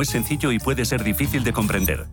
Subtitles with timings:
[0.00, 2.06] Es sencillo y puede ser difícil de comprender.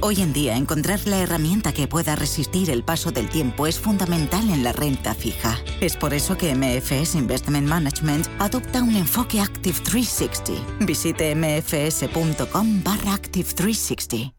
[0.00, 4.50] Hoy en día, encontrar la herramienta que pueda resistir el paso del tiempo es fundamental
[4.50, 5.60] en la renta fija.
[5.80, 10.84] Es por eso que MFS Investment Management adopta un enfoque Active 360.
[10.84, 14.34] Visite mfs.com barra Active 360.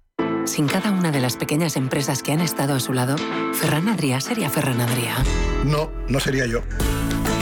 [0.46, 3.16] Sin cada una de las pequeñas empresas que han estado a su lado,
[3.54, 5.16] Ferran Adrià sería Ferran Adrià.
[5.64, 6.60] No, no sería yo.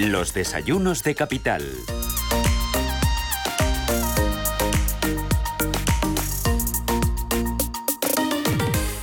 [0.00, 1.62] Los desayunos de capital.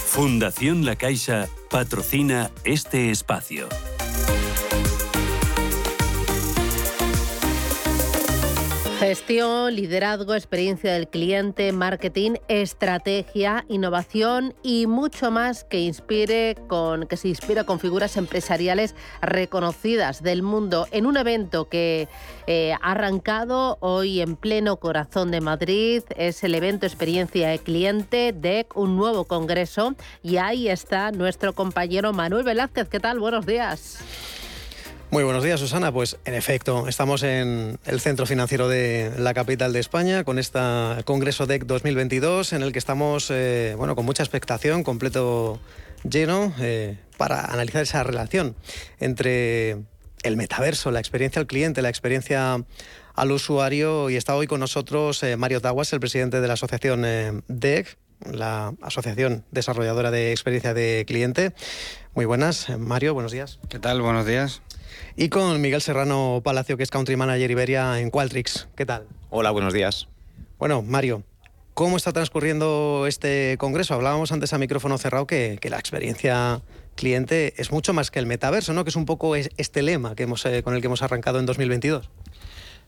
[0.07, 3.69] Fundación La Caixa patrocina este espacio.
[8.99, 17.15] Gestión, liderazgo, experiencia del cliente, marketing, estrategia, innovación y mucho más que inspire con que
[17.15, 22.07] se inspira con figuras empresariales reconocidas del mundo en un evento que
[22.47, 26.01] eh, ha arrancado hoy en pleno corazón de Madrid.
[26.15, 29.93] Es el evento Experiencia de Cliente DEC, un nuevo congreso
[30.23, 32.89] y ahí está nuestro compañero Manuel Velázquez.
[32.89, 33.19] ¿Qué tal?
[33.19, 33.99] Buenos días.
[35.09, 35.89] Muy buenos días, Susana.
[35.93, 40.59] Pues en efecto, estamos en el centro financiero de la capital de España con este
[41.05, 45.61] Congreso DEC 2022 en el que estamos eh, bueno, con mucha expectación, completo
[46.03, 48.57] lleno, eh, para analizar esa relación
[48.99, 49.77] entre
[50.23, 52.65] el metaverso, la experiencia al cliente, la experiencia
[53.15, 54.09] al usuario.
[54.09, 57.97] Y está hoy con nosotros eh, Mario Taguas, el presidente de la asociación DEC,
[58.29, 61.53] la Asociación Desarrolladora de Experiencia de Cliente.
[62.13, 63.59] Muy buenas, Mario, buenos días.
[63.69, 64.01] ¿Qué tal?
[64.01, 64.61] Buenos días.
[65.19, 68.67] Y con Miguel Serrano Palacio, que es Country Manager Iberia en Qualtrics.
[68.75, 69.07] ¿Qué tal?
[69.31, 70.07] Hola, buenos días.
[70.59, 71.23] Bueno, Mario,
[71.73, 73.95] ¿cómo está transcurriendo este congreso?
[73.95, 76.61] Hablábamos antes a micrófono cerrado que, la experiencia
[76.93, 78.83] cliente es mucho más que el metaverso, ¿no?
[78.83, 81.47] Que es un poco este lema que hemos, eh, con el que hemos arrancado en
[81.47, 82.11] 2022.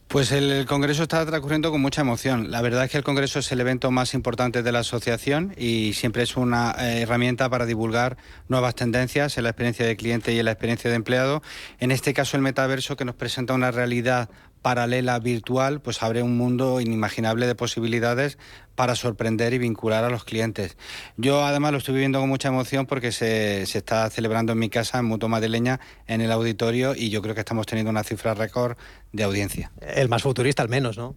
[0.10, 2.50] Pues el, Congreso está transcurriendo con mucha emoción.
[2.50, 5.94] La verdad es que el Congreso es el evento más importante de la asociación y
[5.94, 8.18] siempre es una eh, herramienta para divulgar
[8.48, 11.44] nuevas tendencias en la experiencia de cliente y en la experiencia de empleado.
[11.78, 14.32] En este caso el metaverso que nos presenta una realidad
[14.62, 18.38] paralela virtual, pues abre un mundo inimaginable de posibilidades
[18.80, 20.78] para sorprender y vincular a los clientes.
[21.18, 25.00] Yo además lo estoy viviendo con mucha emoción porque se, está celebrando en mi casa,
[25.00, 28.78] en Muto Madeleña, en el auditorio y yo creo que estamos teniendo una cifra récord
[29.12, 29.70] de audiencia.
[29.82, 31.14] El más futurista al menos, ¿no?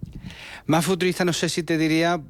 [0.66, 2.20] Más futurista no sé si te diría,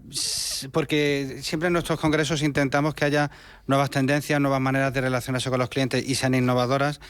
[0.71, 3.31] porque siempre en nuestros congresos intentamos que haya
[3.67, 7.01] nuevas tendencias, nuevas maneras de relacionarse con los clientes y sean innovadoras,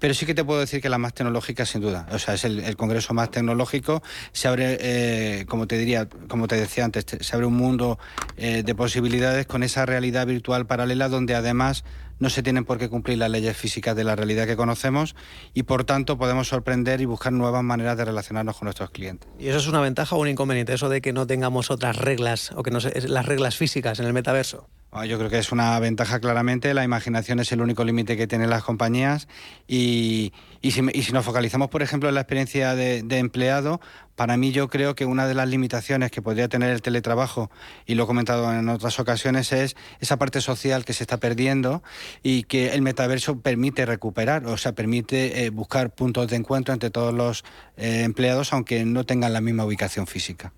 [0.00, 2.08] pero sí que te puedo decir que la más tecnológica, sin duda.
[2.10, 4.02] O sea, es el, congreso más tecnológico.
[4.32, 7.98] Se abre, eh, como te diría, como te decía antes, se abre un mundo
[8.36, 11.84] eh, de posibilidades con esa realidad virtual paralela donde además
[12.18, 15.16] no se tienen por qué cumplir las leyes físicas de la realidad que conocemos
[15.54, 19.28] y por tanto podemos sorprender y buscar nuevas maneras de relacionarnos con nuestros clientes.
[19.38, 20.74] ¿Y eso es una ventaja o un inconveniente?
[20.74, 24.12] Eso de que no tengamos otras reglas o que no las reglas físicas en el
[24.12, 24.68] metaverso.
[24.92, 26.74] Ah, yo creo que es una ventaja claramente.
[26.74, 29.28] La imaginación es el único límite que tienen las compañías.
[29.68, 30.32] Y,
[30.62, 30.82] si,
[31.12, 33.80] nos focalizamos, por ejemplo, en la experiencia de, empleado,
[34.16, 37.52] para mí yo creo que una de las limitaciones que podría tener el teletrabajo,
[37.86, 41.84] y lo he comentado en otras ocasiones, es esa parte social que se está perdiendo
[42.24, 46.90] y que el metaverso permite recuperar, o sea, permite eh, buscar puntos de encuentro entre
[46.90, 47.44] todos los
[47.76, 50.52] eh, empleados, aunque no tengan la misma ubicación física.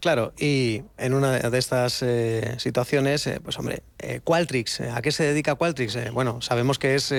[0.00, 3.82] Claro, y en una de estas eh, situaciones, pues hombre,
[4.22, 6.12] Qualtrics, ¿a qué se dedica Qualtrics?
[6.12, 7.12] bueno, sabemos que es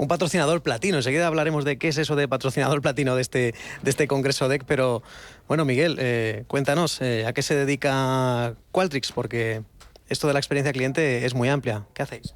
[0.00, 0.96] un patrocinador platino.
[0.96, 4.64] Enseguida hablaremos de qué es eso de patrocinador platino de este, de este Congreso DEC,
[4.64, 5.02] pero
[5.46, 9.12] bueno, Miguel, eh, cuéntanos, eh, ¿a qué se dedica Qualtrics?
[9.12, 9.62] Porque
[10.08, 11.84] esto de la experiencia cliente es muy amplia.
[11.92, 12.34] ¿Qué hacéis?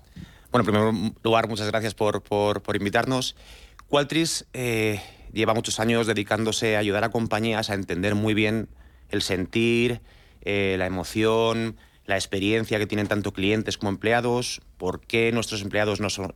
[0.53, 3.35] Bueno, en primer lugar, muchas gracias por, por, por invitarnos.
[3.89, 5.01] Qualtrics eh,
[5.33, 8.69] lleva muchos años dedicándose a ayudar a compañías a entender muy bien
[9.15, 10.01] el sentir,
[10.45, 16.11] la emoción, la experiencia que tienen tanto clientes como empleados, por qué nuestros empleados no
[16.11, 16.35] son,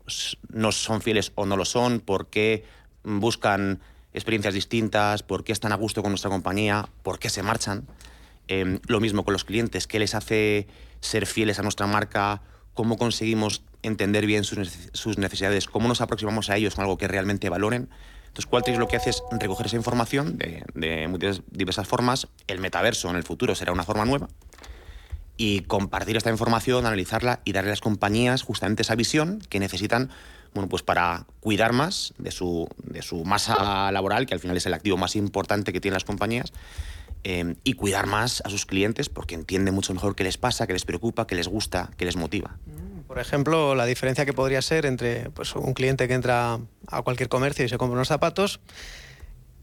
[0.48, 2.64] no son fieles o no lo son, por qué
[3.04, 3.80] buscan
[4.14, 7.86] experiencias distintas, por qué están a gusto con nuestra compañía, por qué se marchan.
[8.48, 10.66] Em, lo mismo con los clientes, qué les hace
[11.00, 12.42] ser fieles a nuestra marca,
[12.72, 17.50] cómo conseguimos entender bien sus, necesidades, cómo nos aproximamos a ellos con algo que realmente
[17.50, 17.90] valoren.
[18.28, 20.62] Entonces, Qualtrics lo que hace es recoger esa información de,
[21.50, 22.28] diversas formas.
[22.46, 24.28] El metaverso en el futuro será una forma nueva
[25.36, 30.10] y compartir esta información, analizarla y darle a las compañías justamente esa visión que necesitan
[30.54, 34.66] bueno, pues para cuidar más de su, de su masa laboral, que al final es
[34.66, 36.52] el activo más importante que tienen las compañías,
[37.24, 40.72] eh, y cuidar más a sus clientes porque entienden mucho mejor qué les pasa, qué
[40.72, 42.56] les preocupa, qué les gusta, qué les motiva.
[43.08, 47.30] Por ejemplo, la diferencia que podría ser entre pues, un cliente que entra a cualquier
[47.30, 48.60] comercio y se compra unos zapatos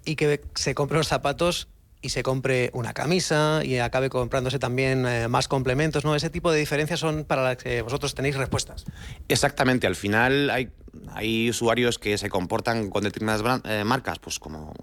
[0.03, 1.67] y que se compra unos zapatos
[2.01, 6.15] y se compre una camisa y acabe comprándose también eh, más complementos, ¿no?
[6.15, 8.85] Ese tipo de diferencias son para las que vosotros tenéis respuestas.
[9.27, 14.73] Exactamente, al final hay, usuarios que se comportan con determinadas eh, marcas, pues como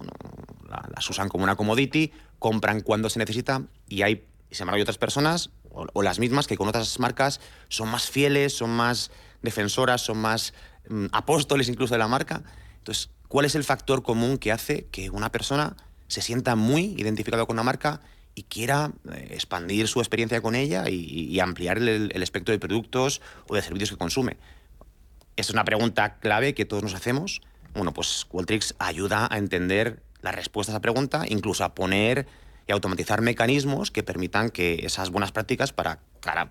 [0.95, 4.97] las usan como una commodity, compran cuando se necesita y hay, sin embargo, hay otras
[4.97, 9.11] personas o, las mismas que con otras marcas son más fieles, son más
[9.41, 10.53] defensoras, son más
[10.89, 12.43] mm, apóstoles incluso de la marca.
[12.77, 15.75] Entonces, ¿cuál es el factor común que hace que una persona
[16.07, 18.01] se sienta muy identificado con una marca
[18.35, 23.55] y quiera eh, expandir su experiencia con ella y, ampliar el, espectro de productos o
[23.55, 24.37] de servicios que consume.
[25.35, 27.41] Esta es una pregunta clave que todos nos hacemos.
[27.73, 32.27] Bueno, pues Qualtrics ayuda a entender la respuesta a esa pregunta, incluso a poner
[32.67, 35.99] y automatizar mecanismos que permitan que esas buenas prácticas para,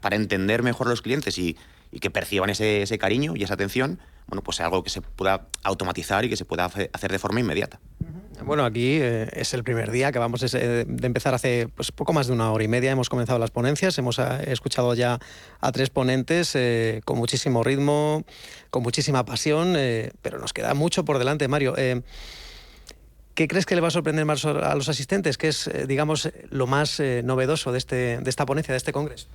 [0.00, 1.56] para entender mejor a los clientes y,
[2.00, 5.48] que perciban ese, ese, cariño y esa atención, bueno, pues sea algo que se pueda
[5.62, 7.80] automatizar y que se pueda hacer de forma inmediata.
[8.44, 12.26] Bueno, aquí eh, es el primer día que vamos de empezar hace pues, poco más
[12.26, 12.90] de una hora y media.
[12.90, 15.20] Hemos comenzado las ponencias, hemos eh, escuchado ya
[15.60, 18.24] a tres ponentes eh, con muchísimo ritmo,
[18.70, 19.76] con muchísima pasión,
[20.22, 21.74] pero nos queda mucho por delante, Mario.
[23.34, 25.38] ¿Qué crees que le va a sorprender más a los asistentes?
[25.38, 29.28] ¿Qué es, digamos, lo más novedoso de, este, de esta ponencia, de este congreso?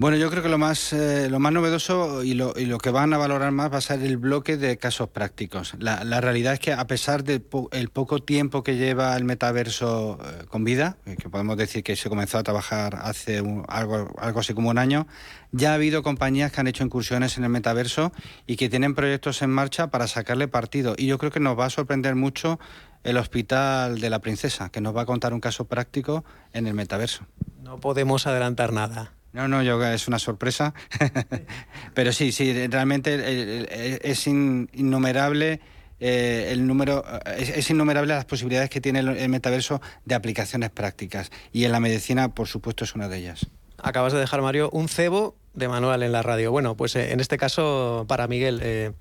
[0.00, 2.90] Bueno, yo creo que lo más, eh, lo más novedoso y lo, y lo, que
[2.90, 5.74] van a valorar más va a ser el bloque de casos prácticos.
[5.80, 10.20] La, la realidad es que a pesar del el poco tiempo que lleva el metaverso
[10.24, 14.38] eh, con vida, eh, que podemos decir que se comenzó a trabajar hace algo, algo
[14.38, 15.08] así como un año,
[15.50, 18.12] ya ha habido compañías que han hecho incursiones en el metaverso
[18.46, 20.94] y que tienen proyectos en marcha para sacarle partido.
[20.96, 22.60] Y yo creo que nos va a sorprender mucho
[23.04, 26.74] el Hospital de la Princesa, que nos va a contar un caso práctico en el
[26.74, 27.26] metaverso.
[27.62, 29.12] No podemos adelantar nada.
[29.32, 30.74] No, no, yo es una sorpresa.
[31.94, 35.60] Pero sí, sí, realmente es innumerable.
[36.00, 37.04] Eh, el número
[37.36, 42.28] es, innumerable las posibilidades que tiene el, metaverso de aplicaciones prácticas y en la medicina
[42.28, 43.48] por supuesto es una de ellas
[43.78, 47.18] acabas de dejar Mario un cebo de manual en la radio bueno pues eh, en
[47.18, 48.92] este caso para Miguel eh,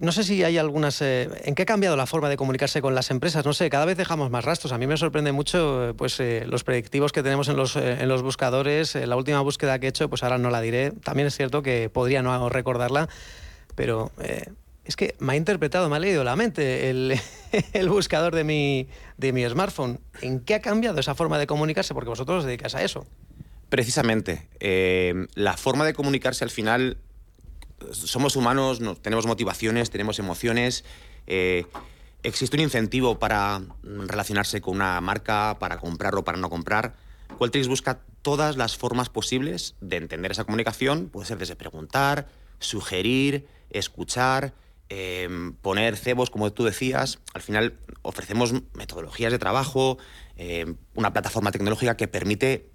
[0.00, 1.00] no sé si hay algunas...
[1.02, 3.44] Eh, ¿En qué ha cambiado la forma de comunicarse con las empresas?
[3.44, 4.72] No sé, cada vez dejamos más rastros.
[4.72, 8.08] A mí me sorprende mucho pues, eh, los predictivos que tenemos en los, eh, en
[8.08, 8.94] los buscadores.
[8.94, 10.92] la última búsqueda que he hecho, pues ahora no la diré.
[10.92, 13.08] También es cierto que podría no recordarla,
[13.74, 14.12] pero
[14.84, 17.18] es que me ha interpretado, me ha leído la mente el,
[17.72, 20.00] el, buscador de mi, de mi smartphone.
[20.20, 21.94] ¿En qué ha cambiado esa forma de comunicarse?
[21.94, 23.06] Porque vosotros os dedicáis a eso.
[23.68, 24.48] Precisamente.
[25.34, 26.98] la forma de comunicarse al final
[27.92, 30.84] somos humanos, tenemos motivaciones, tenemos emociones.
[31.26, 31.66] Eh,
[32.22, 36.94] existe un incentivo para relacionarse con una marca, para comprar o para no comprar.
[37.38, 41.08] Qualtrics busca todas las formas posibles de entender esa comunicación.
[41.08, 42.28] Puede ser desde preguntar,
[42.58, 44.54] sugerir, escuchar,
[44.88, 47.18] em, poner cebos, como tú decías.
[47.34, 49.98] Al final ofrecemos metodologías de trabajo,
[50.36, 52.70] em, una plataforma tecnológica que permite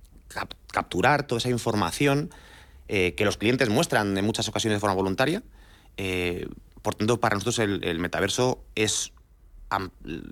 [0.71, 2.29] capturar toda esa información
[2.93, 5.43] eh, que los clientes muestran en muchas ocasiones de forma voluntaria.
[5.95, 6.49] Eh,
[6.81, 9.13] por tanto, para nosotros el, metaverso es,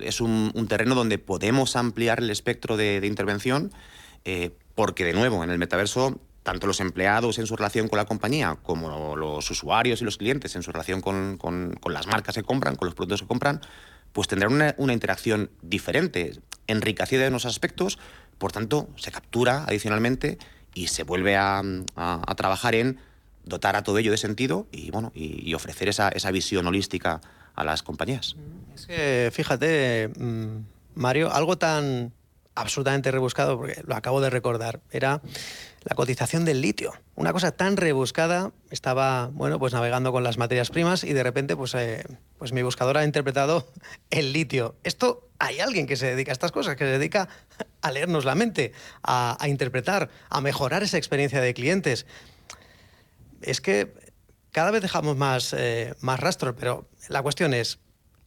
[0.02, 3.72] es un, terreno donde podemos ampliar el espectro de, intervención,
[4.26, 8.04] eh, porque de nuevo, en el metaverso, tanto los empleados en su relación con la
[8.04, 12.44] compañía, como los usuarios y los clientes en su relación con, con, las marcas que
[12.44, 13.62] compran, con los productos que compran,
[14.12, 16.34] pues tendrán una, una interacción diferente,
[16.68, 18.00] enriquecida en unos aspectos,
[18.38, 20.40] por tanto, se captura adicionalmente
[20.74, 21.62] y se vuelve a,
[22.36, 23.00] trabajar en
[23.46, 27.22] dotar a todo ello de sentido y, bueno, y, ofrecer esa, esa, visión holística
[27.56, 28.36] a las compañías.
[28.76, 30.58] Es que, fíjate, mm,
[30.96, 32.14] Mario, algo tan
[32.60, 35.22] absolutamente rebuscado, porque lo acabo de recordar, era
[35.84, 36.94] la cotización del litio.
[37.16, 41.56] Una cosa tan rebuscada, estaba, bueno, pues navegando con las materias primas y de repente,
[41.56, 42.04] pues, eh,
[42.38, 43.72] pues mi buscador ha interpretado
[44.10, 44.76] el litio.
[44.84, 47.30] Esto, hay alguien que se dedica a estas cosas, que se dedica
[47.82, 48.74] a leernos la mente,
[49.04, 52.06] a, interpretar, a mejorar esa experiencia de clientes.
[53.42, 53.94] Es que
[54.52, 57.80] cada vez dejamos más, eh, más rastro, pero la cuestión es,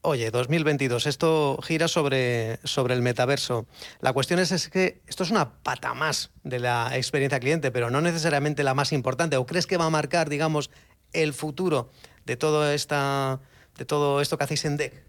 [0.05, 3.67] Oye, 2022, esto gira sobre, sobre el metaverso.
[4.01, 7.89] La cuestión es, es, que esto es una pata más de la experiencia cliente, pero
[7.89, 9.37] no necesariamente la más importante.
[9.37, 10.71] ¿O crees que va a marcar, digamos,
[11.13, 11.93] el futuro
[12.27, 13.39] de todo, esta,
[13.79, 15.05] de todo esto que hacéis en DEC?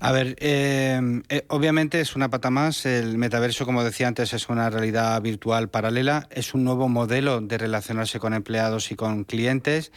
[0.00, 2.86] A ver, eh, eh, obviamente es una pata más.
[2.86, 6.26] El metaverso, como decía antes, es una realidad virtual paralela.
[6.30, 9.92] Es un nuevo modelo de relacionarse con empleados y con clientes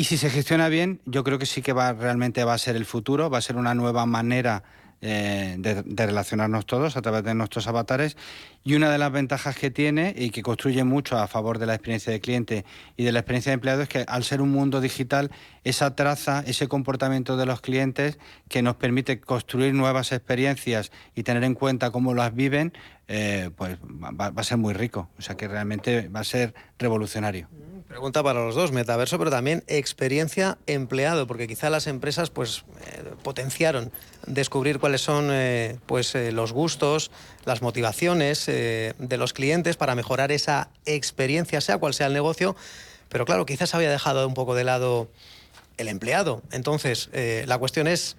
[0.00, 2.74] y si se gestiona bien, yo creo que sí que va realmente va a ser
[2.74, 4.62] el futuro, va a ser una nueva manera
[5.02, 8.16] eh, de, relacionarnos todos a través de nuestros avatares.
[8.64, 11.74] Y una de las ventajas que tiene y que construye mucho a favor de la
[11.74, 12.64] experiencia de cliente
[12.96, 15.30] y de la experiencia de empleado es que al ser un mundo digital,
[15.64, 21.44] esa traza, ese comportamiento de los clientes que nos permite construir nuevas experiencias y tener
[21.44, 22.72] en cuenta cómo las viven,
[23.06, 25.10] eh, pues va a ser muy rico.
[25.18, 27.48] O sea que realmente va a ser revolucionario.
[27.90, 33.02] Pregunta para los dos, metaverso, pero también experiencia empleado, porque quizá las empresas pues eh,
[33.24, 33.90] potenciaron
[34.28, 37.10] descubrir cuáles son eh, pues eh, los gustos,
[37.44, 42.54] las motivaciones de los clientes para mejorar esa experiencia, sea cual sea el negocio,
[43.08, 45.10] pero claro, quizás había dejado un poco de lado
[45.76, 46.42] el empleado.
[46.52, 48.16] Entonces, la cuestión es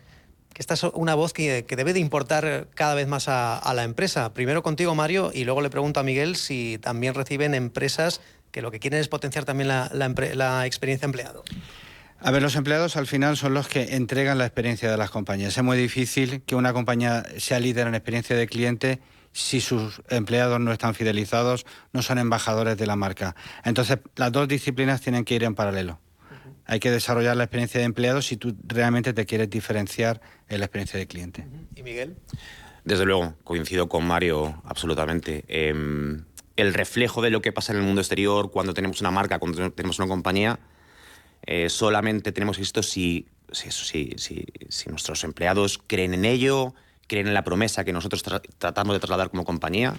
[0.54, 4.34] que esta es una voz que, debe de importar cada vez más a la empresa.
[4.34, 8.20] Primero contigo, Mario, y luego le pregunto a Miguel si también reciben empresas
[8.52, 11.44] que lo que quieren es potenciar también la, experiencia empleado.
[12.20, 15.58] A ver, los empleados al final son los que entregan la experiencia de las compañías.
[15.58, 19.00] Es muy difícil que una compañía sea líder en experiencia de cliente
[19.34, 23.36] si sus empleados no están fidelizados, no son embajadores de la marca.
[23.64, 26.00] Entonces, las dos disciplinas tienen que ir en paralelo.
[26.66, 30.66] Hay que desarrollar la experiencia de empleados si tú realmente te quieres diferenciar en la
[30.66, 31.48] experiencia de cliente.
[31.76, 32.18] ¿Y Miguel?
[32.84, 35.44] Desde luego, coincido con Mario absolutamente.
[35.48, 36.24] Em,
[36.62, 39.72] el reflejo de lo que pasa en el mundo exterior cuando tenemos una marca, cuando
[39.72, 40.60] tenemos una compañía,
[41.48, 46.76] eh, solamente tenemos esto si, si, si, nuestros empleados creen en ello,
[47.08, 48.24] creen en la promesa que nosotros
[48.60, 49.96] tratamos de trasladar como compañía.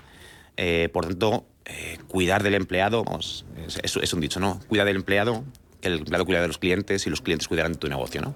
[0.56, 3.44] Eh, por tanto, eh, cuidar del empleado, es,
[3.82, 4.60] es, un dicho, ¿no?
[4.68, 5.44] Cuida del empleado,
[5.80, 8.34] que el empleado cuida de los clientes y los clientes cuidarán de tu negocio, ¿no?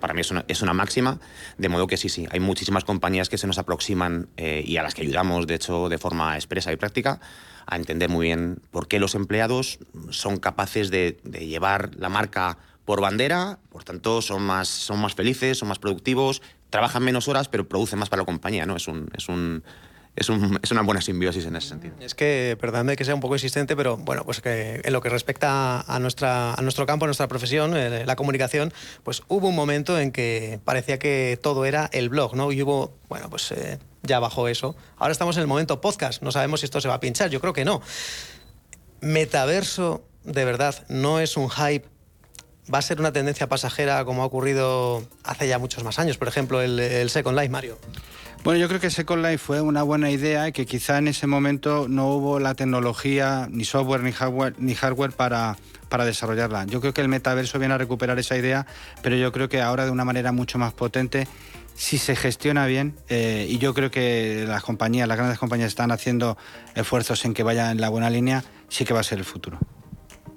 [0.00, 1.20] para mí es una, es una, máxima,
[1.56, 4.92] de modo que sí, sí, hay muchísimas compañías que se nos aproximan y a las
[4.92, 7.20] que ayudamos, de hecho, de forma expresa y práctica,
[7.68, 9.78] a entender muy bien por qué los empleados
[10.10, 12.56] son capaces de, llevar la marca
[12.86, 17.48] por bandera, por tanto son más, son más felices, son más productivos, trabajan menos horas,
[17.48, 18.76] pero producen más para la compañía, ¿no?
[18.76, 19.62] Es un, es un,
[20.18, 21.94] es, un, una buena simbiosis en ese sentido.
[22.00, 25.08] Es que, perdóname que sea un poco insistente, pero bueno, pues que en lo que
[25.08, 28.72] respecta a, nuestra, a nuestro campo, a nuestra profesión, eh, la comunicación,
[29.04, 32.52] pues hubo un momento en que parecía que todo era el blog, ¿no?
[32.52, 34.74] Y hubo, bueno, pues eh, ya bajó eso.
[34.96, 37.40] Ahora estamos en el momento podcast, no sabemos si esto se va a pinchar, yo
[37.40, 37.80] creo que no.
[39.00, 41.86] Metaverso, de verdad, no es un hype,
[42.72, 46.28] va a ser una tendencia pasajera como ha ocurrido hace ya muchos más años, por
[46.28, 47.78] ejemplo, el, Second Life, Mario.
[48.44, 51.26] Bueno, yo creo que Second Life fue una buena idea y que quizá en ese
[51.26, 55.56] momento no hubo la tecnología, ni software, ni hardware, ni hardware para,
[55.88, 56.64] para desarrollarla.
[56.66, 58.66] Yo creo que el metaverso viene a recuperar esa idea,
[59.02, 61.26] pero yo creo que ahora de una manera mucho más potente
[61.74, 65.92] si se gestiona bien, eh, y yo creo que las compañías, las grandes compañías están
[65.92, 66.36] haciendo
[66.74, 69.58] esfuerzos en que vaya en la buena línea, sí que va a ser el futuro.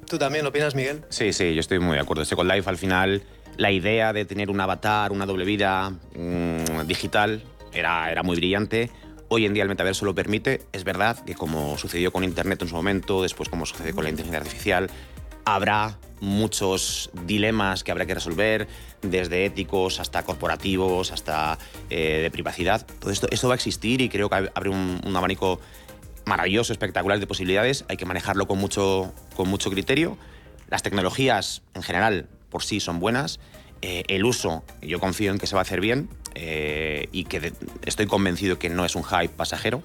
[0.05, 1.03] ¿Tú también lo opinas, Miguel?
[1.09, 2.25] Sí, sí, yo estoy muy de acuerdo.
[2.25, 3.23] Second Life, al final,
[3.57, 7.43] la idea de tener un avatar, una doble vida mm, digital,
[7.73, 8.89] era, era muy brillante.
[9.27, 10.61] Hoy en día el metaverso lo permite.
[10.73, 14.09] Es verdad que como sucedió con Internet en su momento, después como sucede con la
[14.09, 14.89] inteligencia artificial,
[15.45, 18.67] habrá muchos dilemas que habrá que resolver,
[19.01, 21.57] desde éticos hasta corporativos, hasta
[21.89, 22.85] eh, de privacidad.
[22.99, 25.59] Todo esto, esto va a existir y creo que abre un, abanico
[26.25, 27.85] maravilloso, espectacular de posibilidades.
[27.89, 30.17] Hay que manejarlo con mucho, con mucho criterio.
[30.69, 33.39] Las tecnologías en general por sí son buenas.
[33.81, 37.53] Eh, el uso, yo confío en que se va a hacer bien eh, y que
[37.85, 39.83] estoy convencido que no es un hype pasajero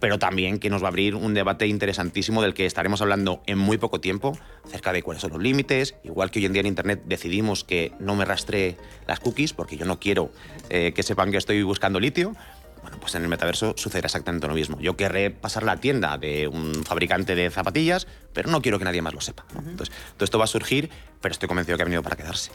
[0.00, 3.58] pero también que nos va a abrir un debate interesantísimo del que estaremos hablando en
[3.58, 6.66] muy poco tiempo acerca de cuáles son los límites, igual que hoy en día en
[6.66, 8.76] Internet decidimos que no me rastree
[9.06, 10.30] las cookies porque yo no quiero
[10.70, 12.34] eh, que sepan que estoy buscando litio,
[12.82, 14.80] Bueno, pues en el metaverso sucederá exactamente lo mismo.
[14.80, 19.02] Yo querré pasar la tienda de un fabricante de zapatillas, pero no quiero que nadie
[19.02, 19.44] más lo sepa.
[19.58, 20.88] Entonces, todo esto va a surgir,
[21.20, 22.52] pero estoy convencido que ha venido para quedarse.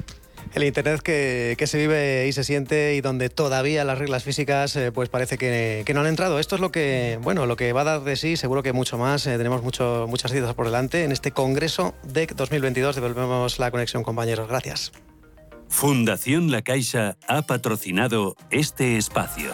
[0.54, 4.92] El Internet que, se vive y se siente y donde todavía las reglas físicas eh,
[4.92, 6.40] pues parece que, no han entrado.
[6.40, 8.98] Esto es lo que, bueno, lo que va a dar de sí, seguro que mucho
[8.98, 9.26] más.
[9.28, 12.96] Eh, tenemos mucho, muchas citas por delante en este Congreso DEC 2022.
[12.96, 14.48] Devolvemos la conexión, compañeros.
[14.48, 14.92] Gracias.
[15.70, 19.52] Fundación La Caixa ha patrocinado este espacio.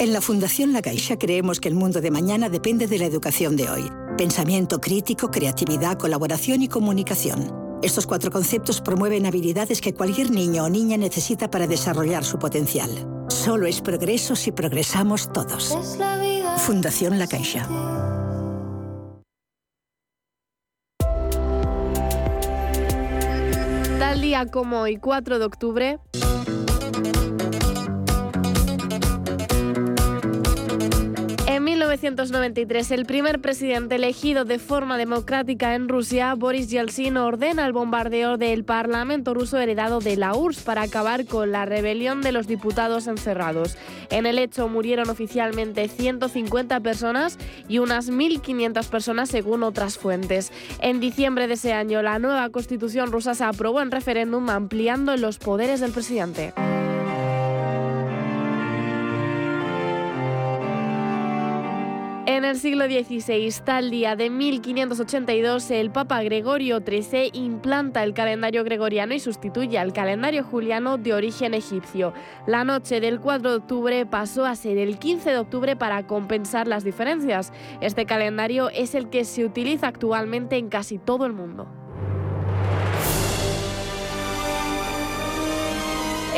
[0.00, 3.56] En la Fundación La Caixa creemos que el mundo de mañana depende de la educación
[3.56, 3.90] de hoy.
[4.16, 7.52] Pensamiento crítico, creatividad, colaboración y comunicación.
[7.82, 12.90] Estos cuatro conceptos promueven habilidades que cualquier niño o niña necesita para desarrollar su potencial.
[13.28, 15.76] Solo es progreso si progresamos todos.
[16.58, 17.68] Fundación La Caixa.
[23.98, 25.98] Tal día como hoy, 4 de octubre,
[31.88, 38.36] 1993, el primer presidente elegido de forma democrática en Rusia, Boris Yeltsin, ordena el bombardeo
[38.36, 43.06] del Parlamento ruso heredado de la URSS para acabar con la rebelión de los diputados
[43.06, 43.78] encerrados.
[44.10, 50.52] En el hecho murieron oficialmente 150 personas y unas 1.500 personas según otras fuentes.
[50.82, 55.38] En diciembre de ese año, la nueva constitución rusa se aprobó en referéndum ampliando los
[55.38, 56.52] poderes del presidente.
[62.30, 68.64] En el siglo XVI, tal día de 1582, el Papa Gregorio XIII implanta el calendario
[68.64, 72.12] gregoriano y sustituye al calendario juliano de origen egipcio.
[72.46, 76.68] La noche del 4 de octubre pasó a ser el 15 de octubre para compensar
[76.68, 77.50] las diferencias.
[77.80, 81.66] Este calendario es el que se utiliza actualmente en casi todo el mundo.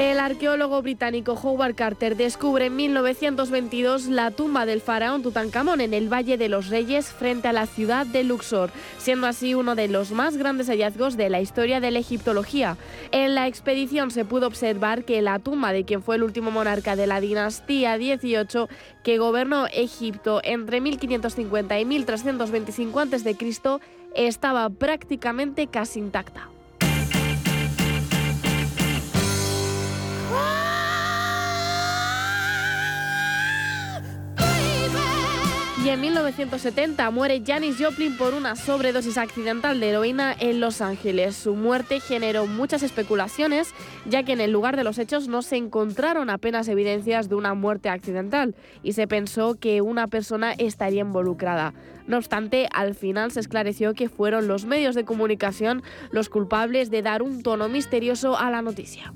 [0.00, 6.10] El arqueólogo británico Howard Carter descubre en 1922 la tumba del faraón Tutankamón en el
[6.10, 10.12] Valle de los Reyes frente a la ciudad de Luxor, siendo así uno de los
[10.12, 12.78] más grandes hallazgos de la historia de la egiptología.
[13.12, 16.96] En la expedición se pudo observar que la tumba de quien fue el último monarca
[16.96, 18.70] de la dinastía 18
[19.04, 23.36] que gobernó Egipto entre 1550 y 1325 a.C.
[24.14, 26.48] estaba prácticamente casi intacta.
[35.82, 41.36] Y en 1970 muere Janis Joplin por una sobredosis accidental de heroína en Los Ángeles.
[41.36, 43.72] Su muerte generó muchas especulaciones,
[44.04, 47.54] ya que en el lugar de los hechos no se encontraron apenas evidencias de una
[47.54, 51.72] muerte accidental y se pensó que una persona estaría involucrada.
[52.06, 57.00] No obstante, al final se esclareció que fueron los medios de comunicación los culpables de
[57.00, 59.14] dar un tono misterioso a la noticia.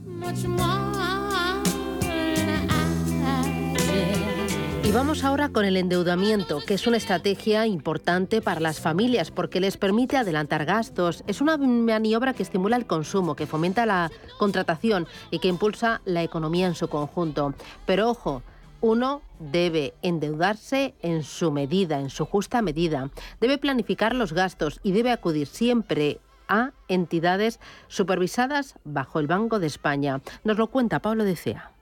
[4.95, 9.77] Vamos ahora con el endeudamiento, que es una estrategia importante para las familias porque les
[9.77, 11.25] permite adelantar gastos.
[11.27, 16.23] Es una maniobra que estimula el consumo, que fomenta la contratación y que impulsa la
[16.23, 17.55] economía en su conjunto.
[17.87, 18.45] Pero ojo,
[18.81, 23.11] uno debe endeudarse en su medida, en su justa medida.
[23.41, 29.67] Debe planificar los gastos y debe acudir siempre a entidades supervisadas bajo el Banco de
[29.67, 30.21] España.
[30.45, 31.74] Nos lo cuenta Pablo de Cea.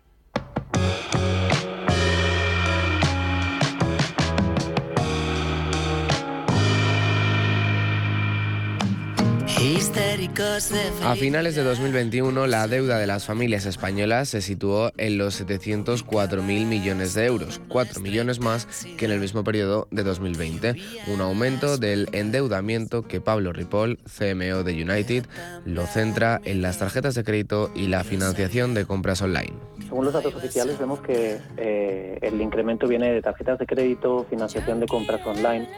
[11.04, 16.42] A finales de 2021, la deuda de las familias españolas se situó en los 704.000
[16.42, 20.76] millones de euros, 4 millones más que en el mismo periodo de 2020,
[21.08, 25.26] un aumento del endeudamiento que Pablo Ripoll, CMO de United,
[25.64, 29.54] lo centra en las tarjetas de crédito y la financiación de compras online.
[29.88, 34.78] Según los datos oficiales vemos que eh, el incremento viene de tarjetas de crédito, financiación
[34.78, 35.68] de compras online.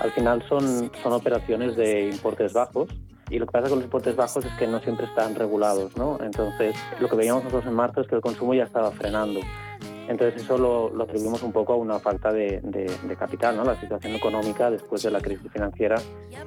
[0.00, 2.88] Al final son, son operaciones de importes bajos
[3.32, 6.18] y lo que pasa con los importes bajos es que no siempre están regulados, ¿no?
[6.22, 9.40] Entonces, lo que veíamos nosotros en marzo es que el consumo ya estaba frenando.
[10.06, 12.60] Entonces, eso lo, atribuimos un poco a una falta de,
[13.18, 13.64] capital, ¿no?
[13.64, 15.96] La situación económica después de la crisis financiera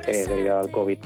[0.06, 1.00] eh, debido al COVID.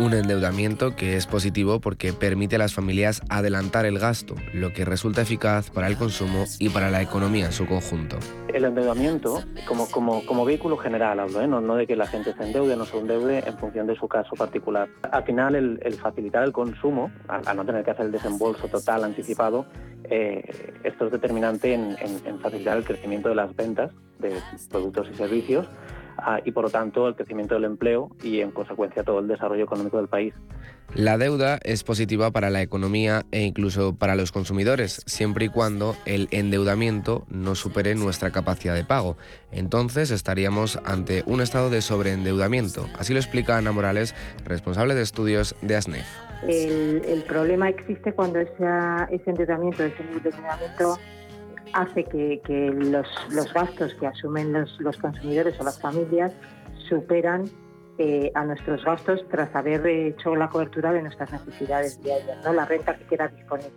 [0.00, 4.86] Un endeudamiento que es positivo porque permite a las familias adelantar el gasto, lo que
[4.86, 8.16] resulta eficaz para el consumo y para la economía en su conjunto.
[8.48, 11.46] El endeudamiento, como, como, como vehículo general, hablo, ¿eh?
[11.46, 14.08] no, de que la gente se endeude o no se endeude en función de su
[14.08, 14.88] caso particular.
[15.12, 19.66] Al final, el, facilitar el consumo, al, no tener que hacer el desembolso total anticipado,
[20.04, 24.32] eh, esto es determinante en facilitar el crecimiento de las ventas de
[24.70, 25.68] productos y servicios
[26.22, 29.64] ah, y por lo tanto el crecimiento del empleo y en consecuencia todo el desarrollo
[29.64, 30.34] económico del país.
[30.94, 35.94] La deuda es positiva para la economía e incluso para los consumidores, siempre y cuando
[36.04, 39.16] el endeudamiento no supere nuestra capacidad de pago.
[39.52, 42.86] Entonces estaríamos ante un estado de sobreendeudamiento.
[42.98, 46.06] Así lo explica Ana Morales, responsable de estudios de ASNEF.
[46.48, 48.64] El, problema existe cuando ese,
[49.10, 50.98] ese endeudamiento, ese endeudamiento
[51.72, 52.40] hace que,
[52.74, 56.32] los, gastos que asumen los, consumidores o las familias
[56.88, 57.44] superan
[57.98, 62.52] eh, a nuestros gastos tras haber hecho la cobertura de nuestras necesidades diarias, ¿no?
[62.52, 63.72] la renta que queda disponible.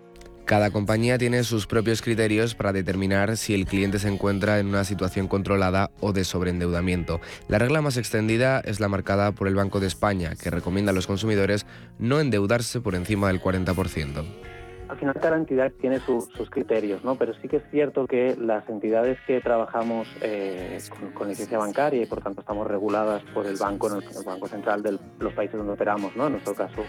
[0.46, 4.84] Cada compañía tiene sus propios criterios para determinar si el cliente se encuentra en una
[4.84, 7.22] situación controlada o de sobreendeudamiento.
[7.48, 10.96] La regla más extendida es la marcada por el Banco de España, que recomienda a
[10.96, 11.66] los consumidores
[11.98, 14.53] no endeudarse por encima del 40%
[14.90, 17.16] al final cada entidad tiene sus criterios, ¿no?
[17.16, 20.78] Pero sí que es cierto que las entidades que trabajamos eh,
[21.14, 25.00] con, licencia bancaria y por tanto estamos reguladas por el banco, el, Banco Central de
[25.20, 26.28] los países donde operamos, ¿no?
[26.28, 26.84] En nuestro caso,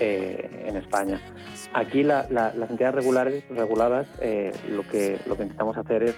[0.00, 1.20] eh, en España.
[1.72, 2.30] Aquí las
[2.70, 6.16] entidades regulares, reguladas eh, lo, que, lo que intentamos hacer es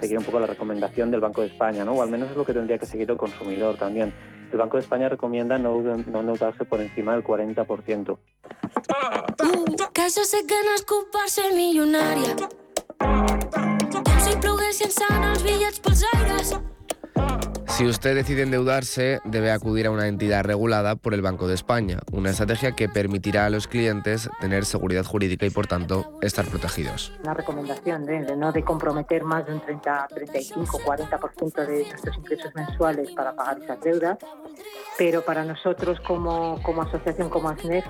[0.00, 1.92] seguir un poco la recomendación del Banco de España, ¿no?
[1.92, 4.12] o al menos es lo que tendría que seguir el consumidor también.
[4.52, 8.18] El Banco de España recomienda no, no endeudarse por encima del 40%.
[9.92, 12.36] Que se és culpar-se milionària.
[12.98, 16.54] Com si ploguessin sant els bitllets pels aires.
[17.72, 22.00] Si usted decide endeudarse, debe acudir a una entidad regulada por el Banco de España,
[22.12, 27.14] una estrategia que permitirá a los clientes tener seguridad jurídica y, por tanto, estar protegidos.
[27.24, 32.54] La recomendación de, no de comprometer más de un 30, 35, 40% de nuestros ingresos
[32.54, 34.18] mensuales para pagar esas deudas,
[34.98, 37.86] pero para nosotros como, como asociación, como ASNEF,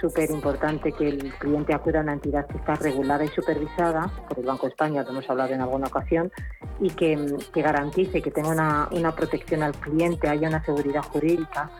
[0.00, 4.38] súper importante que el cliente acuda a una entidad que está regulada y supervisada por
[4.38, 6.30] el Banco de España, lo hemos hablado en alguna ocasión,
[6.80, 7.16] y que,
[7.54, 11.70] garantice que tenga una, una protección al cliente, haya una seguridad jurídica.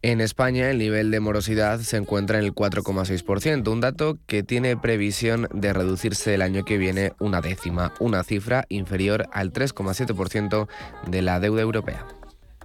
[0.00, 4.76] En España el nivel de morosidad se encuentra en el 4,6%, un dato que tiene
[4.76, 10.68] previsión de reducirse el año que viene una décima, una cifra inferior al 3,7%
[11.08, 12.06] de la deuda europea.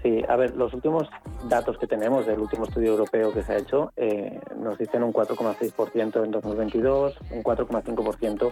[0.04, 1.10] Sí, a ver, los últimos
[1.48, 5.14] datos que tenemos del último estudio europeo que se ha hecho eh, nos dicen un
[5.14, 8.52] 4,6% en 2022, un 4,5%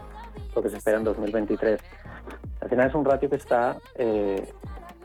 [0.55, 1.81] lo que se espera en 2023.
[2.61, 4.47] Al final es un ratio que está eh,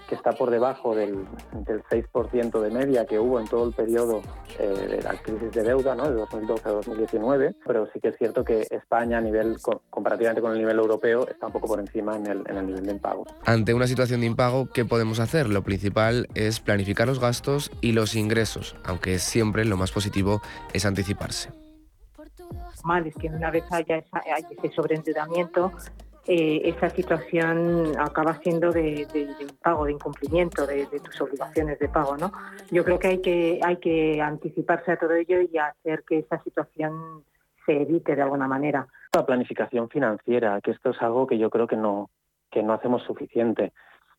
[0.09, 4.23] que está por debajo del, del 6% de media que hubo en todo el periodo
[4.59, 6.09] eh, de la crisis de deuda, ¿no?
[6.09, 9.57] de 2012 a 2019, pero sí que es cierto que España, a nivel
[9.91, 12.87] comparativamente con el nivel europeo, está un poco por encima en el, en el nivel
[12.87, 13.25] de impago.
[13.45, 15.49] Ante una situación de impago, ¿qué podemos hacer?
[15.49, 20.41] Lo principal es planificar los gastos y los ingresos, aunque siempre lo más positivo
[20.73, 21.51] es anticiparse.
[22.85, 25.73] Mal es que una vez haya, haya ese sobreendeudamiento,
[26.29, 31.89] eh, esa situación acaba siendo de, de, de pago, de incumplimiento de, tus obligaciones de
[31.89, 32.17] pago.
[32.17, 32.33] ¿no?
[32.71, 36.43] Yo creo que hay, que hay que anticiparse a todo ello y hacer que esa
[36.43, 37.23] situación
[37.65, 38.87] se evite de alguna manera.
[39.15, 42.11] La planificación financiera, que esto es algo que yo creo que no,
[42.51, 43.73] que no hacemos suficiente.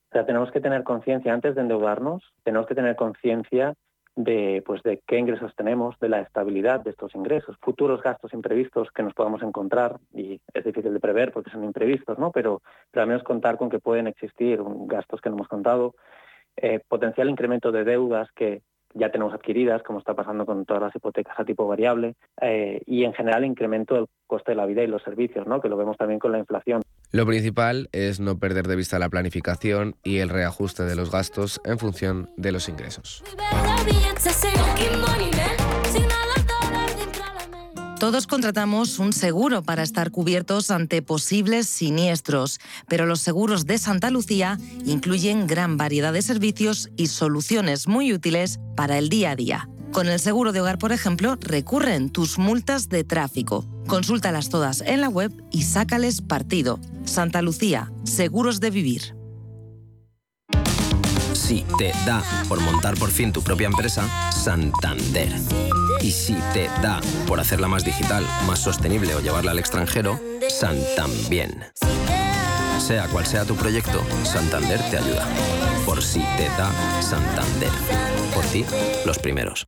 [0.09, 3.73] O sea, tenemos que tener conciencia antes de endeudarnos, tenemos que tener conciencia
[4.17, 8.89] de, pues, de qué ingresos tenemos, de la estabilidad de estos ingresos, futuros gastos imprevistos
[8.91, 12.31] que nos podamos encontrar, y es difícil de prever porque son imprevistos, ¿no?
[12.31, 15.95] pero, pero al menos contar con que pueden existir gastos que no hemos contado,
[16.57, 20.95] eh, potencial incremento de deudas que, ya tenemos adquiridas, como está pasando con todas las
[20.95, 24.87] hipotecas a tipo variable, eh, y en general incremento del coste de la vida y
[24.87, 25.61] los servicios, ¿no?
[25.61, 26.81] que lo vemos también con la inflación.
[27.11, 31.61] Lo principal es no perder de vista la planificación y el reajuste de los gastos
[31.63, 33.23] en función de los ingresos.
[37.99, 44.11] Todos contratamos un seguro para estar cubiertos ante posibles siniestros, pero los seguros de Santa
[44.11, 49.69] Lucía incluyen gran variedad de servicios y soluciones muy útiles para el día a día.
[49.91, 53.65] Con el seguro de hogar, por ejemplo, recurren tus multas de tráfico.
[53.87, 56.79] Consúltalas todas en la web y sácales partido.
[57.05, 59.15] Santa Lucía, seguros de vivir.
[61.33, 65.33] Si te da por montar por fin tu propia empresa, Santander.
[66.01, 70.19] Y si te da por hacerla más digital, más sostenible o llevarla al extranjero,
[70.49, 71.73] Santander.
[72.79, 75.25] Sea cual sea tu proyecto, Santander te ayuda.
[75.85, 76.69] Por si te da
[77.01, 77.71] Santander.
[78.33, 78.65] Por ti,
[79.05, 79.67] los primeros.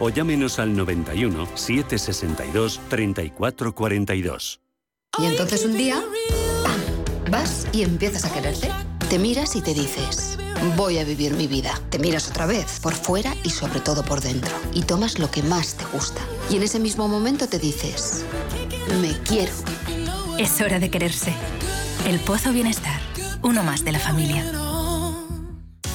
[0.00, 4.60] o llámenos al 91 762 3442.
[5.18, 6.02] Y entonces un día,
[6.62, 6.80] ¡pam!
[7.30, 8.70] Vas y empiezas a quererte.
[9.10, 10.38] Te miras y te dices,
[10.74, 11.78] voy a vivir mi vida.
[11.90, 14.50] Te miras otra vez, por fuera y sobre todo por dentro.
[14.72, 16.22] Y tomas lo que más te gusta.
[16.48, 18.24] Y en ese mismo momento te dices,
[19.02, 19.52] me quiero.
[20.38, 21.34] Es hora de quererse.
[22.06, 23.00] El Pozo Bienestar,
[23.42, 24.61] uno más de la familia.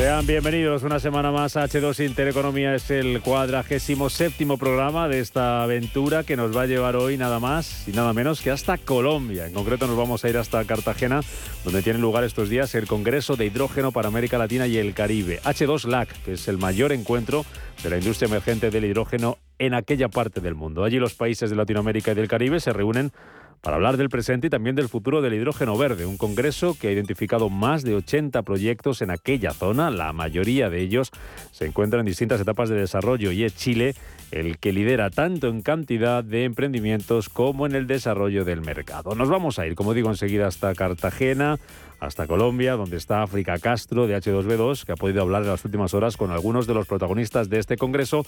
[0.00, 2.74] Sean bienvenidos una semana más a H2 Intereconomía.
[2.74, 7.38] Es el cuadragésimo séptimo programa de esta aventura que nos va a llevar hoy nada
[7.38, 9.46] más y nada menos que hasta Colombia.
[9.46, 11.20] En concreto nos vamos a ir hasta Cartagena,
[11.64, 15.38] donde tiene lugar estos días el Congreso de Hidrógeno para América Latina y el Caribe.
[15.42, 17.44] H2LAC, que es el mayor encuentro
[17.82, 20.82] de la industria emergente del hidrógeno en aquella parte del mundo.
[20.82, 23.12] Allí los países de Latinoamérica y del Caribe se reúnen
[23.60, 26.92] para hablar del presente y también del futuro del hidrógeno verde, un congreso que ha
[26.92, 31.10] identificado más de 80 proyectos en aquella zona, la mayoría de ellos
[31.50, 33.94] se encuentran en distintas etapas de desarrollo y es Chile
[34.30, 39.14] el que lidera tanto en cantidad de emprendimientos como en el desarrollo del mercado.
[39.14, 41.58] Nos vamos a ir, como digo, enseguida hasta Cartagena
[42.00, 45.94] hasta Colombia, donde está África Castro de H2B2, que ha podido hablar en las últimas
[45.94, 48.24] horas con algunos de los protagonistas de este congreso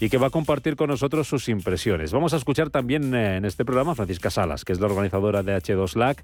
[0.00, 2.12] y que va a compartir con nosotros sus impresiones.
[2.12, 5.42] Vamos a escuchar también eh, en este programa a Francisca Salas, que es la organizadora
[5.42, 6.18] de H2LAC,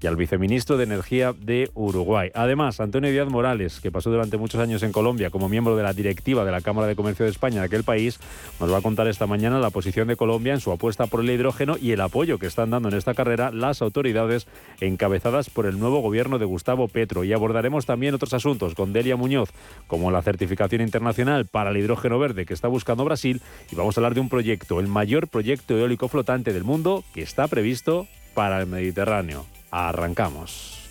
[0.00, 2.30] y al viceministro de Energía de Uruguay.
[2.34, 5.92] Además, Antonio Díaz Morales, que pasó durante muchos años en Colombia como miembro de la
[5.92, 8.18] directiva de la Cámara de Comercio de España de aquel país,
[8.58, 11.30] nos va a contar esta mañana la posición de Colombia en su apuesta por el
[11.30, 14.48] hidrógeno y el apoyo que están dando en esta carrera las autoridades
[14.80, 17.22] encabezadas por el nuevo gobierno de Gustavo Petro.
[17.22, 19.50] Y abordaremos también otros asuntos con Delia Muñoz,
[19.86, 23.40] como la certificación internacional para el hidrógeno verde que está buscando Brasil.
[23.70, 27.22] Y vamos a hablar de un proyecto, el mayor proyecto eólico flotante del mundo que
[27.22, 29.46] está previsto para el Mediterráneo.
[29.70, 30.90] Arrancamos.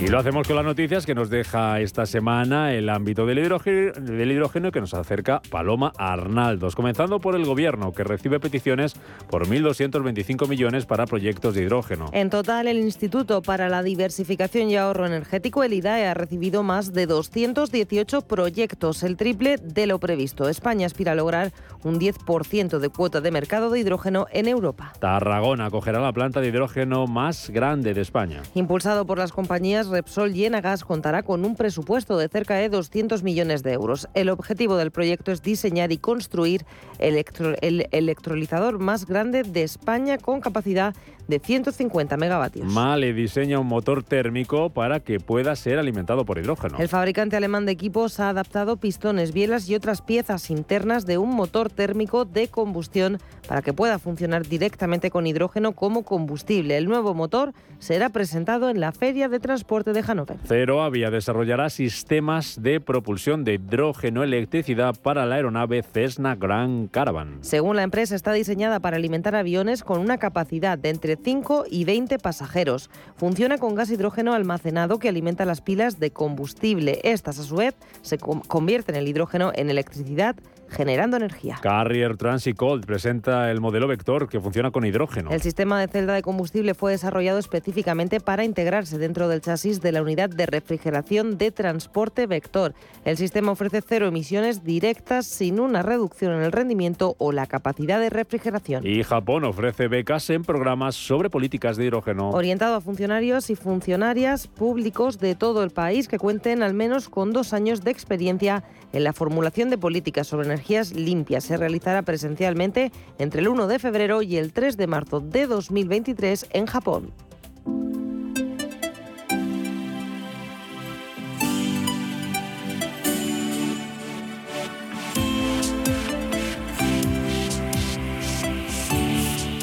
[0.00, 3.92] Y lo hacemos con las noticias que nos deja esta semana el ámbito del hidrógeno,
[3.92, 8.94] del hidrógeno que nos acerca Paloma Arnaldos, comenzando por el gobierno que recibe peticiones
[9.28, 12.08] por 1.225 millones para proyectos de hidrógeno.
[12.14, 16.94] En total, el Instituto para la Diversificación y Ahorro Energético, el IDAE, ha recibido más
[16.94, 20.48] de 218 proyectos, el triple de lo previsto.
[20.48, 21.52] España aspira a lograr
[21.84, 24.94] un 10% de cuota de mercado de hidrógeno en Europa.
[24.98, 28.40] Tarragona acogerá la planta de hidrógeno más grande de España.
[28.54, 33.22] Impulsado por las compañías Repsol y Enagas contará con un presupuesto de cerca de 200
[33.22, 34.08] millones de euros.
[34.14, 36.64] El objetivo del proyecto es diseñar y construir
[36.98, 40.94] el electrolizador más grande de España con capacidad
[41.28, 42.66] de 150 megavatios.
[42.66, 46.78] Male diseña un motor térmico para que pueda ser alimentado por hidrógeno.
[46.78, 51.30] El fabricante alemán de equipos ha adaptado pistones, bielas y otras piezas internas de un
[51.34, 56.76] motor térmico de combustión para que pueda funcionar directamente con hidrógeno como combustible.
[56.76, 60.36] El nuevo motor será presentado en la Feria de Transporte de Hannover.
[60.46, 67.38] Ceroavia desarrollará sistemas de propulsión de hidrógeno electricidad para la aeronave Cessna Grand Caravan.
[67.40, 71.84] Según la empresa, está diseñada para alimentar aviones con una capacidad de entre 5 y
[71.84, 72.90] 20 pasajeros.
[73.16, 77.00] Funciona con gas hidrógeno almacenado que alimenta las pilas de combustible.
[77.02, 80.36] Estas, a su vez, se convierten el hidrógeno en electricidad
[80.70, 81.58] generando energía.
[81.60, 85.30] Carrier Transit Cold presenta el modelo Vector que funciona con hidrógeno.
[85.30, 89.92] El sistema de celda de combustible fue desarrollado específicamente para integrarse dentro del chasis de
[89.92, 92.74] la unidad de refrigeración de transporte Vector.
[93.04, 98.00] El sistema ofrece cero emisiones directas sin una reducción en el rendimiento o la capacidad
[98.00, 98.86] de refrigeración.
[98.86, 102.30] Y Japón ofrece becas en programas sobre políticas de hidrógeno.
[102.30, 107.32] Orientado a funcionarios y funcionarias públicos de todo el país que cuenten al menos con
[107.32, 110.48] dos años de experiencia en la formulación de políticas sobre
[110.94, 111.44] limpias.
[111.44, 116.46] Se realizará presencialmente entre el 1 de febrero y el 3 de marzo de 2023
[116.52, 117.12] en Japón.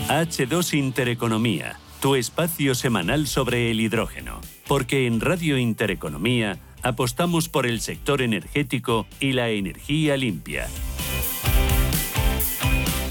[0.10, 4.42] H2 Intereconomía, tu espacio semanal sobre el hidrógeno.
[4.68, 10.68] Porque en Radio Intereconomía apostamos por el sector energético y la energía limpia.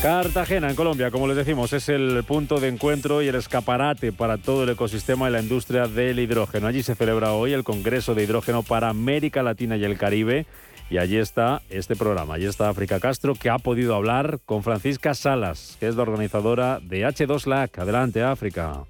[0.03, 4.37] Cartagena, en Colombia, como les decimos, es el punto de encuentro y el escaparate para
[4.37, 6.67] todo el ecosistema y la industria del hidrógeno.
[6.67, 10.47] Allí se celebra hoy el Congreso de Hidrógeno para América Latina y el Caribe.
[10.89, 15.15] Y allí está este programa, allí está África Castro, que ha podido hablar con Francisca
[15.15, 17.79] Salas, que es la organizadora de H2LAC.
[17.79, 18.85] Adelante, África.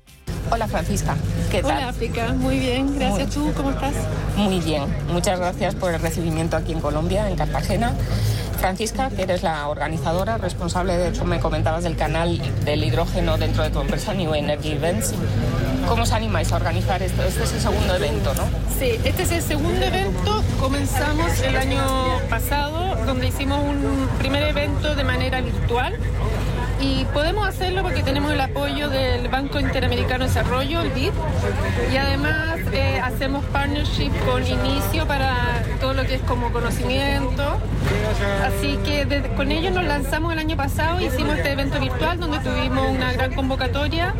[0.50, 1.16] Hola Francisca,
[1.50, 1.78] ¿qué tal?
[1.78, 3.34] Hola África, muy bien, gracias.
[3.34, 3.94] ¿Tú cómo estás?
[4.36, 7.94] Muy bien, muchas gracias por el recibimiento aquí en Colombia, en Cartagena.
[8.56, 13.62] Francisca, que eres la organizadora, responsable, de hecho me comentabas del canal del hidrógeno dentro
[13.62, 15.14] de tu empresa New Energy Events.
[15.88, 17.22] ¿Cómo os animáis a organizar esto?
[17.22, 18.42] Este es el segundo evento, ¿no?
[18.78, 20.42] Sí, este es el segundo evento.
[20.60, 21.82] Comenzamos el año
[22.28, 25.96] pasado, donde hicimos un primer evento de manera virtual
[26.80, 31.12] y podemos hacerlo porque tenemos el apoyo del Banco Interamericano de Desarrollo, el BID,
[31.92, 37.58] y además eh, hacemos partnership con Inicio para todo lo que es como conocimiento.
[38.44, 42.90] Así que con ellos nos lanzamos el año pasado, hicimos este evento virtual donde tuvimos
[42.90, 44.14] una gran convocatoria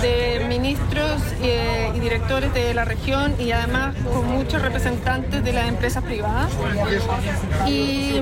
[0.00, 5.68] de ministros eh, y directores de la región y además con muchos representantes de las
[5.68, 6.50] empresas privadas.
[7.66, 8.20] Y,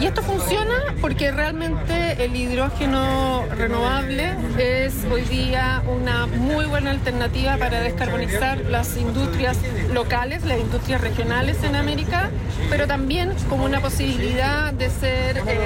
[0.00, 7.80] esto funciona porque realmente el hidrógeno renovable es hoy día una muy buena alternativa para
[7.80, 9.58] descarbonizar las industrias
[9.92, 12.30] locales, las industrias regionales en América,
[12.70, 15.58] pero también como una posibilidad de ser eh,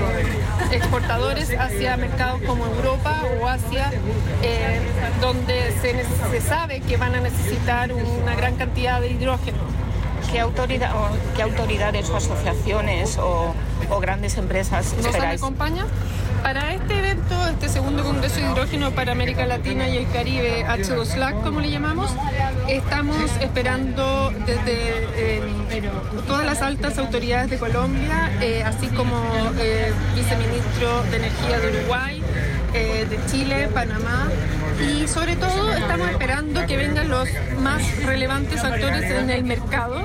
[0.72, 3.90] exportadores hacia mercados como Europa o Asia,
[4.42, 4.80] eh,
[5.20, 9.58] donde se, se sabe que van a necesitar una gran cantidad de hidrógeno.
[10.30, 13.52] ¿Qué, autoridad, o, qué autoridades o asociaciones o,
[13.90, 15.42] o grandes empresas ¿Nos esperáis?
[15.42, 15.86] acompaña?
[16.42, 21.42] Para este evento, este segundo Congreso de Hidrógeno para América Latina y el Caribe, H2LAC,
[21.42, 22.10] como le llamamos,
[22.68, 25.42] estamos esperando desde eh,
[26.26, 29.16] todas las altas autoridades de Colombia, eh, así como
[29.58, 32.22] eh, viceministro de Energía de Uruguay,
[32.72, 34.28] eh, de Chile, Panamá
[34.80, 37.28] y sobre todo estamos esperando que vengan los
[37.60, 40.00] más relevantes actores en el mercado.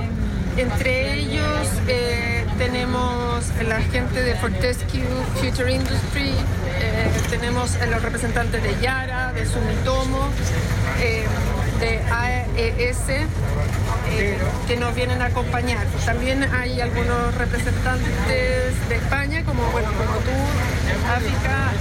[0.56, 6.30] Entre ellos eh, tenemos la gente de Fortescue Future Industry,
[6.80, 10.28] eh, tenemos los representantes de Yara, de Sumitomo,
[11.00, 11.26] eh,
[11.80, 13.26] de AES,
[14.66, 15.86] que nos vienen a acompañar.
[16.06, 20.32] También hay algunos representantes de España, como, bueno, como tú,
[21.14, 21.72] África,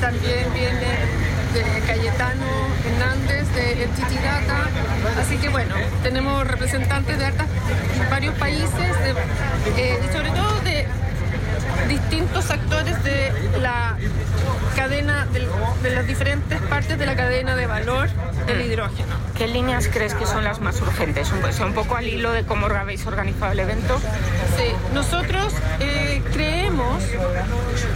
[0.00, 1.23] también viene
[1.54, 2.44] de Cayetano
[2.84, 3.86] Hernández de
[4.22, 4.68] Data.
[5.20, 7.46] Así que bueno, tenemos representantes de hartas-
[8.10, 8.70] varios países
[9.76, 10.86] eh, sobre todo de
[11.88, 12.73] distintos actores
[15.34, 15.48] del-
[15.82, 18.08] de, las diferentes partes de la cadena de valor
[18.46, 19.14] del hidrógeno.
[19.36, 21.30] ¿Qué líneas crees que son las más urgentes?
[21.32, 23.98] Un, sea, un poco al hilo de cómo habéis organizado el evento.
[24.56, 27.02] Sí, nosotros eh, creemos,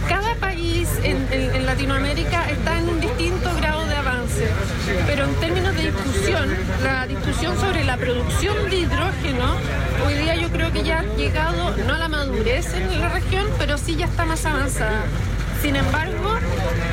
[0.07, 4.47] cada país en, en- en Latinoamérica está en un distinto grado de avance,
[5.07, 6.49] pero en términos de discusión,
[6.83, 9.55] la discusión sobre la producción de hidrógeno,
[10.05, 13.47] hoy día yo creo que ya ha llegado, no a la madurez en la región,
[13.57, 15.03] pero sí ya está más avanzada.
[15.61, 16.37] Sin embargo,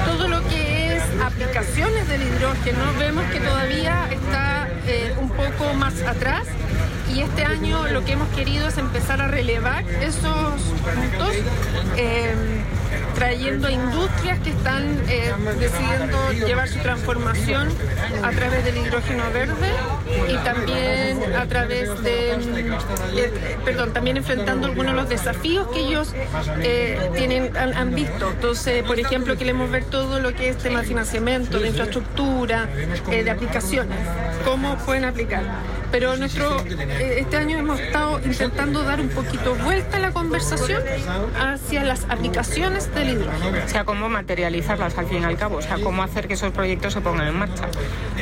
[0.07, 6.01] todo lo que es aplicaciones del hidrógeno, vemos que todavía está eh, un poco más
[6.03, 6.47] atrás
[7.15, 11.35] y este año lo que hemos querido es empezar a relevar esos puntos,
[11.97, 12.56] eh,
[13.17, 17.69] trayendo a industrias que están eh, decidiendo llevar su transformación
[18.23, 19.71] a través del hidrógeno verde
[20.29, 23.31] y también a través de, eh,
[23.65, 26.15] perdón, también enfrentando algunos de los desafíos que ellos
[26.63, 28.31] eh, tienen, han, han visto.
[28.31, 32.69] Entonces, por ejemplo, queremos ver todo lo que es tema de financiamiento, de infraestructura,
[33.09, 33.99] de aplicaciones,
[34.45, 35.43] cómo pueden aplicar.
[35.91, 40.82] Pero nuestro, eh, este año hemos estado intentando dar un poquito vuelta a la conversación
[41.39, 43.64] hacia las aplicaciones del hidrógeno.
[43.64, 46.53] O sea, cómo materializarlas al fin y al cabo, o sea, cómo hacer que esos
[46.53, 47.68] proyectos se pongan en marcha.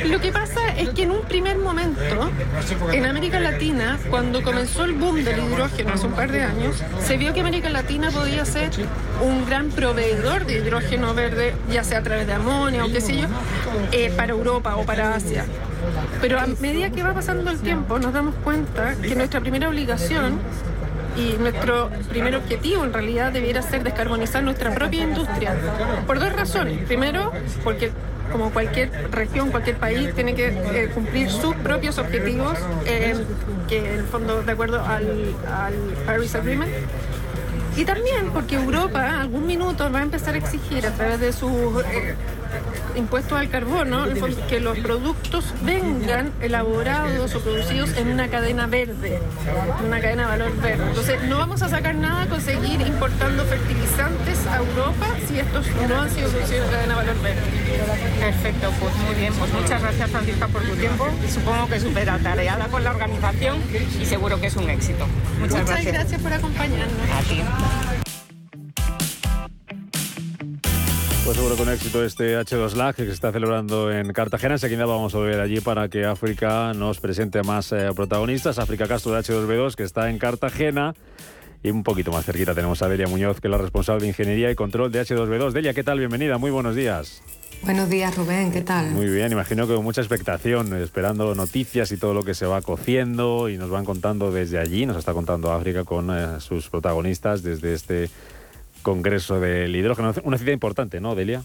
[0.05, 2.29] Lo que pasa es que en un primer momento,
[2.91, 7.17] en América Latina, cuando comenzó el boom del hidrógeno hace un par de años, se
[7.17, 8.71] vio que América Latina podía ser
[9.21, 13.17] un gran proveedor de hidrógeno verde, ya sea a través de amonio o qué sé
[13.17, 13.27] yo,
[13.91, 15.45] eh, para Europa o para Asia.
[16.21, 20.39] Pero a medida que va pasando el tiempo nos damos cuenta que nuestra primera obligación
[21.17, 25.55] y nuestro primer objetivo en realidad debiera ser descarbonizar nuestra propia industria.
[26.05, 26.85] Por dos razones.
[26.85, 27.31] Primero,
[27.63, 27.91] porque
[28.31, 33.15] como cualquier región, cualquier país, tiene que eh, cumplir sus propios objetivos, eh,
[33.67, 35.35] que en el fondo, de acuerdo al,
[36.05, 36.71] Paris Agreement.
[37.77, 41.83] Y también porque Europa, algún minuto, va a empezar a exigir a través de sus
[41.91, 42.15] eh,
[42.95, 44.05] impuestos al carbono
[44.47, 45.24] que los productos
[45.63, 49.19] vengan elaborados o producidos en una cadena verde,
[49.79, 50.83] en una cadena de valor verde.
[50.87, 56.01] Entonces, no vamos a sacar nada a conseguir importando fertilizantes a Europa si estos no
[56.01, 57.41] han sido producidos en cadena de valor verde.
[58.19, 59.33] Perfecto, pues muy bien.
[59.33, 61.07] Pues muchas gracias, Francisca, por tu tiempo.
[61.31, 63.57] Supongo que súper atareada con la organización
[63.99, 65.05] y seguro que es un éxito.
[65.39, 65.93] Muchas, Muchas gracias.
[65.93, 67.09] gracias por acompañarnos.
[67.13, 68.04] A ti.
[71.25, 74.53] Pues seguro con éxito este H2LAG que se está celebrando en Cartagena.
[74.53, 78.59] Enseguida vamos a ver allí para que África nos presente más eh, protagonistas.
[78.59, 80.93] África Castro de H2B2 que está en Cartagena.
[81.63, 84.51] Y un poquito más cerquita tenemos a Delia Muñoz, que es la responsable de Ingeniería
[84.51, 85.51] y Control de H2B2.
[85.51, 85.97] Delia, ¿qué tal?
[85.97, 87.23] Bienvenida, muy buenos días.
[87.63, 88.91] Buenos días, Rubén, ¿qué tal?
[88.91, 92.61] Muy bien, imagino que con mucha expectación, esperando noticias y todo lo que se va
[92.61, 97.41] cociendo y nos van contando desde allí, nos está contando África con eh, sus protagonistas
[97.41, 98.11] desde este
[98.85, 100.13] Congreso del Hidrógeno.
[100.25, 101.41] Una cita importante, ¿no, Delia?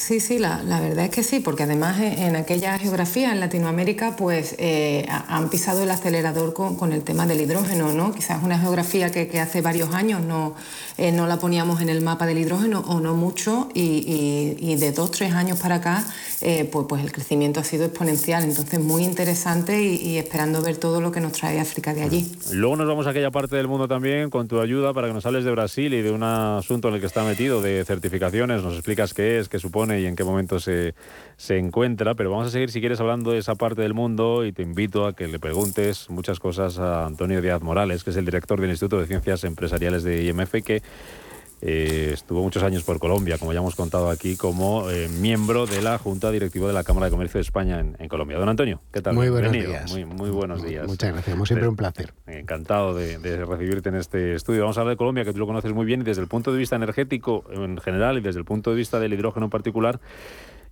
[0.00, 4.54] Sí, sí, la, verdad es que sí, porque además en, aquella geografía, en Latinoamérica, pues
[4.56, 8.14] eh, han pisado el acelerador con, el tema del hidrógeno, ¿no?
[8.14, 10.54] Quizás una geografía que, hace varios años no,
[10.96, 15.10] eh, no la poníamos en el mapa del hidrógeno o no mucho y de dos,
[15.10, 16.02] tres años para acá,
[16.42, 18.42] eh, pues, pues el crecimiento ha sido exponencial.
[18.44, 22.32] Entonces, muy interesante y, y, esperando ver todo lo que nos trae África de allí.
[22.52, 25.26] Luego nos vamos a aquella parte del mundo también con tu ayuda para que nos
[25.26, 28.62] hables de Brasil y de un asunto en el que está metido, de certificaciones.
[28.62, 30.94] Nos explicas qué es, qué supone y en qué momento se,
[31.36, 34.52] se encuentra, pero vamos a seguir si quieres hablando de esa parte del mundo y
[34.52, 38.26] te invito a que le preguntes muchas cosas a Antonio Díaz Morales, que es el
[38.26, 40.82] director del Instituto de Ciencias Empresariales de IMF, que
[41.62, 45.82] eh, estuvo muchos años por Colombia, como ya hemos contado aquí, como eh, miembro de
[45.82, 48.38] la Junta Directiva de la Cámara de Comercio de España en, en Colombia.
[48.38, 49.14] Don Antonio, ¿qué tal?
[49.14, 49.78] Muy buenos Bienvenido.
[49.78, 49.92] días.
[49.92, 50.86] Muy, muy buenos días.
[50.86, 52.14] Muchas gracias, como siempre un placer.
[52.26, 54.62] Encantado de, de, recibirte en este estudio.
[54.62, 56.52] Vamos a hablar de Colombia, que tú lo conoces muy bien, y desde el punto
[56.52, 60.00] de vista energético en general y desde el punto de vista del hidrógeno en particular.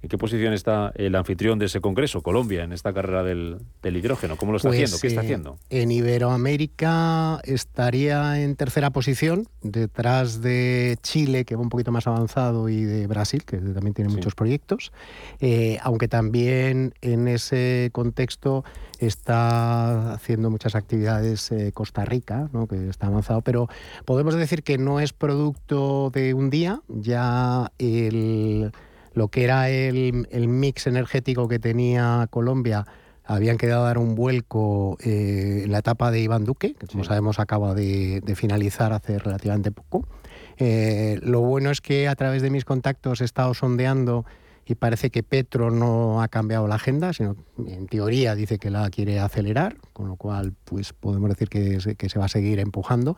[0.00, 3.96] ¿En qué posición está el anfitrión de ese congreso, Colombia, en esta carrera del, del
[3.96, 4.36] hidrógeno?
[4.36, 5.00] ¿Cómo lo está pues, haciendo?
[5.00, 5.58] ¿Qué está eh, haciendo?
[5.70, 12.68] En Iberoamérica estaría en tercera posición, detrás de Chile, que va un poquito más avanzado,
[12.68, 14.16] y de Brasil, que también tiene sí.
[14.16, 14.92] muchos proyectos.
[15.40, 18.64] Eh, aunque también en ese contexto
[19.00, 22.68] está haciendo muchas actividades eh, Costa Rica, ¿no?
[22.68, 23.68] que está avanzado, pero
[24.04, 28.72] podemos decir que no es producto de un día, ya el
[29.18, 32.86] lo que era el, el, mix energético que tenía Colombia
[33.24, 37.04] habían quedado a dar un vuelco eh, en la etapa de Iván Duque, que como
[37.04, 37.08] sí.
[37.08, 40.08] sabemos acaba de, de, finalizar hace relativamente poco.
[40.56, 44.24] Eh, lo bueno es que a través de mis contactos he estado sondeando
[44.64, 48.88] y parece que Petro no ha cambiado la agenda, sino en teoría dice que la
[48.88, 52.60] quiere acelerar, con lo cual pues podemos decir que, se, que se va a seguir
[52.60, 53.16] empujando.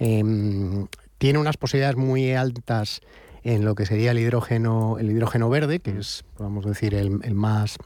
[0.00, 0.24] Eh,
[1.18, 3.00] tiene unas posibilidades muy altas
[3.44, 7.78] en lo que sería el hidrógeno, el hidrógeno verde, que es, podemos decir, el, más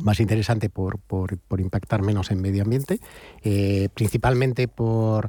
[0.00, 2.98] más interesante por, por, por, impactar menos en medio ambiente,
[3.42, 5.28] eh, principalmente por,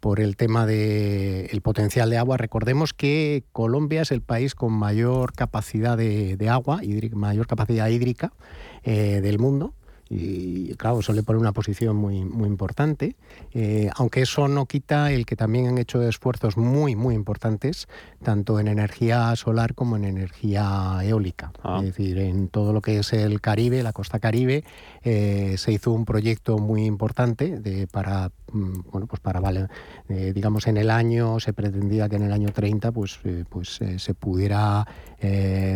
[0.00, 2.36] por el tema del de potencial de agua.
[2.36, 7.88] Recordemos que Colombia es el país con mayor capacidad de, de agua, hídrica, mayor capacidad
[7.88, 8.34] hídrica
[8.82, 9.72] eh, del mundo
[10.14, 13.16] y claro, eso le pone una posición muy, muy importante,
[13.54, 17.88] eh, aunque eso no quita el que también han hecho esfuerzos muy, muy importantes,
[18.22, 21.52] tanto en energía solar como en energía eólica.
[21.62, 21.78] Ah.
[21.78, 24.64] Es decir, en todo lo que es el Caribe, la costa Caribe,
[25.02, 29.68] eh, se hizo un proyecto muy importante de, para, bueno, pues para, vale,
[30.10, 34.14] eh, digamos, en el año, se pretendía que en el año 30 pues, pues se
[34.14, 34.86] pudiera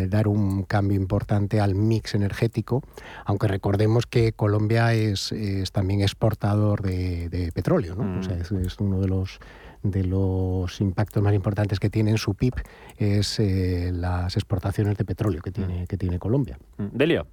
[0.08, 2.82] dar un cambio importante al mix energético,
[3.24, 8.04] aunque recordemos que Colombia es, es también exportador de, de petróleo, ¿no?
[8.04, 8.18] Mm.
[8.18, 9.40] O sea, es, es, uno de los
[9.82, 12.54] de los impactos más importantes que tiene en su PIB
[12.98, 16.58] es eh, las exportaciones de petróleo que tiene, que tiene Colombia.
[16.78, 17.24] Delia.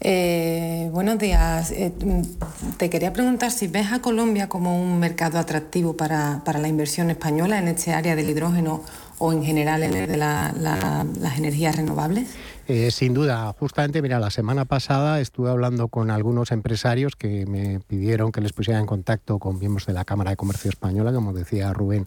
[0.00, 1.72] Eh, buenos días.
[1.72, 1.92] Eh,
[2.76, 7.10] te quería preguntar si ves a Colombia como un mercado atractivo para, para la inversión
[7.10, 8.84] española en este área del hidrógeno
[9.18, 12.28] o en general en el de las energías renovables.
[12.70, 17.80] Eh, sin duda, justamente, mira, la semana pasada estuve hablando con algunos empresarios que me
[17.80, 21.32] pidieron que les pusiera en contacto con miembros de la Cámara de Comercio Española, como
[21.32, 22.06] decía Rubén,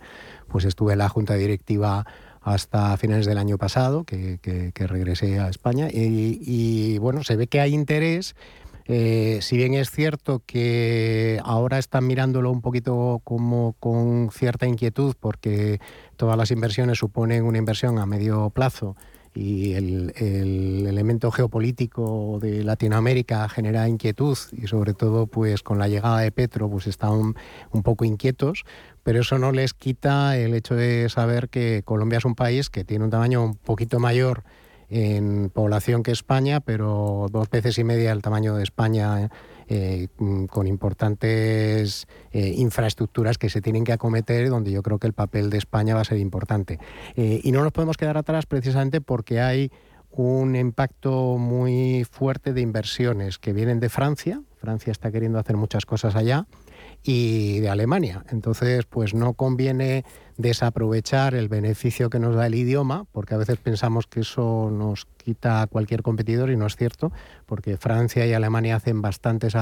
[0.50, 2.06] pues estuve en la Junta Directiva
[2.42, 7.74] hasta finales del año pasado, que, regresé a España, y, bueno, se ve que hay
[7.74, 8.36] interés.
[8.86, 15.16] Eh, si bien es cierto que ahora están mirándolo un poquito como con cierta inquietud,
[15.20, 15.80] porque
[16.18, 18.96] todas las inversiones suponen una inversión a medio plazo
[19.34, 26.20] y el, elemento geopolítico de Latinoamérica genera inquietud y sobre todo pues con la llegada
[26.20, 27.34] de Petro pues están
[27.72, 28.66] un poco inquietos,
[29.04, 32.84] pero eso no les quita el hecho de saber que Colombia es un país que
[32.84, 34.44] tiene un tamaño un poquito mayor
[34.90, 39.30] en población que España, pero dos veces y media el tamaño de España
[39.74, 45.08] eh, mm, con importantes eh, infraestructuras que se tienen que acometer, donde yo creo que
[45.08, 46.78] el papel de España va a ser importante.
[47.16, 49.72] Eh, y no nos podemos quedar atrás precisamente porque hay
[50.10, 54.42] un impacto muy fuerte de inversiones que vienen de Francia.
[54.58, 56.48] Francia está queriendo hacer muchas cosas allá
[57.02, 58.26] y de Alemania.
[58.30, 60.04] Entonces, pues no conviene
[60.42, 65.06] desaprovechar el beneficio que nos da el idioma, porque a veces pensamos que eso nos
[65.18, 67.12] quita a cualquier competidor y no es cierto,
[67.46, 69.54] porque Francia y Alemania hacen bastantes,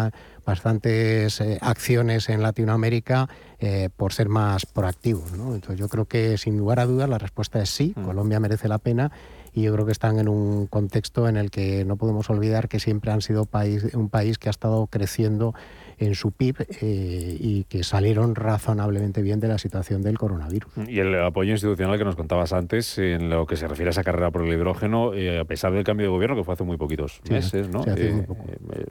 [0.45, 5.31] bastantes eh, acciones en Latinoamérica eh, por ser más proactivos.
[5.33, 8.03] Entonces yo creo que sin lugar a dudas la respuesta es sí, mm.
[8.03, 9.11] Colombia merece la pena
[9.53, 12.79] y yo creo que están en un contexto en el que no podemos olvidar que
[12.79, 15.53] siempre han sido país, un país que ha estado creciendo
[15.99, 20.71] en su PIB eh, y que salieron razonablemente bien de la situación del coronavirus.
[20.87, 24.03] Y el apoyo institucional que nos contabas antes en lo que se refiere a esa
[24.03, 26.77] carrera por el hidrógeno, eh, a pesar del cambio de gobierno que fue hace muy
[26.77, 27.83] poquitos meses, ¿no?
[27.85, 28.25] Eh,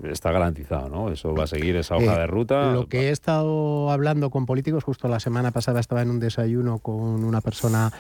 [0.05, 1.11] está garantizado, ¿no?
[1.11, 2.73] Eso va a seguir esa hoja de ruta.
[2.73, 6.79] Lo que he estado hablando con políticos, justo la semana pasada estaba en un desayuno
[6.79, 7.91] con una persona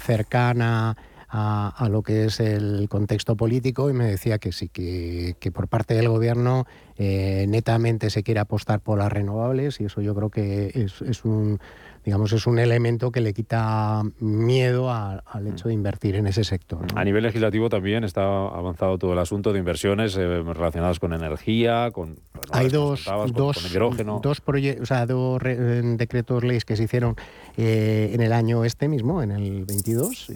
[0.00, 0.96] cercana
[1.36, 5.66] a, lo que es el contexto político y me decía que sí, que, que por
[5.66, 6.64] parte del gobierno
[6.96, 11.24] eh, netamente se quiere apostar por las renovables y eso yo creo que es, es
[11.24, 11.58] un
[12.04, 16.86] digamos, es un elemento que le quita miedo al hecho de invertir en ese sector.
[16.94, 21.90] A nivel legislativo también está avanzado todo el asunto de inversiones eh, relacionadas con energía,
[21.92, 22.18] con...
[22.50, 24.20] Hay dos, dos, hidrógeno.
[24.22, 27.16] dos, o sea, dos eh, decretos leyes que se hicieron
[27.56, 30.30] eh, en el año este mismo, en el 22.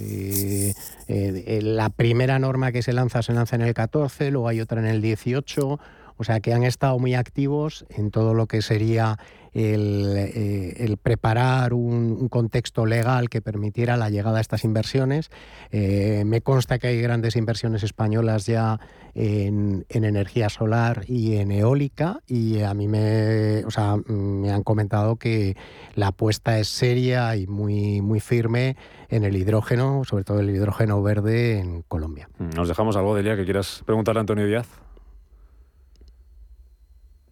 [1.08, 4.86] la primera norma que se lanza se lanza en el 14, luego hay otra en
[4.86, 5.78] el 18
[6.18, 9.18] o sea que han estado muy activos en todo lo que sería
[9.53, 15.30] el, eh, preparar un, contexto legal que permitiera la llegada a estas inversiones.
[15.70, 18.80] Eh, me consta que hay grandes inversiones españolas ya
[19.14, 25.16] en, energía solar y en eólica y a mí me, o sea, me han comentado
[25.16, 25.57] que
[25.94, 28.76] la apuesta es seria y muy, muy firme
[29.09, 32.28] en el hidrógeno, sobre todo el hidrógeno verde en Colombia.
[32.38, 34.68] Nos dejamos algo, Delia, que quieras preguntarle a Antonio Díaz.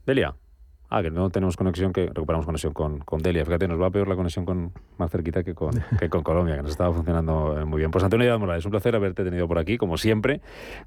[0.06, 0.34] Delia.
[0.96, 3.44] Ah, que no tenemos conexión, que recuperamos conexión con, con Delia.
[3.44, 6.56] Fíjate, nos va a peor la conexión con, más cerquita que con, que con Colombia,
[6.56, 7.90] que nos estaba funcionando eh, muy bien.
[7.90, 10.40] Pues Antonio Díaz Morales, un placer haberte tenido por aquí, como siempre.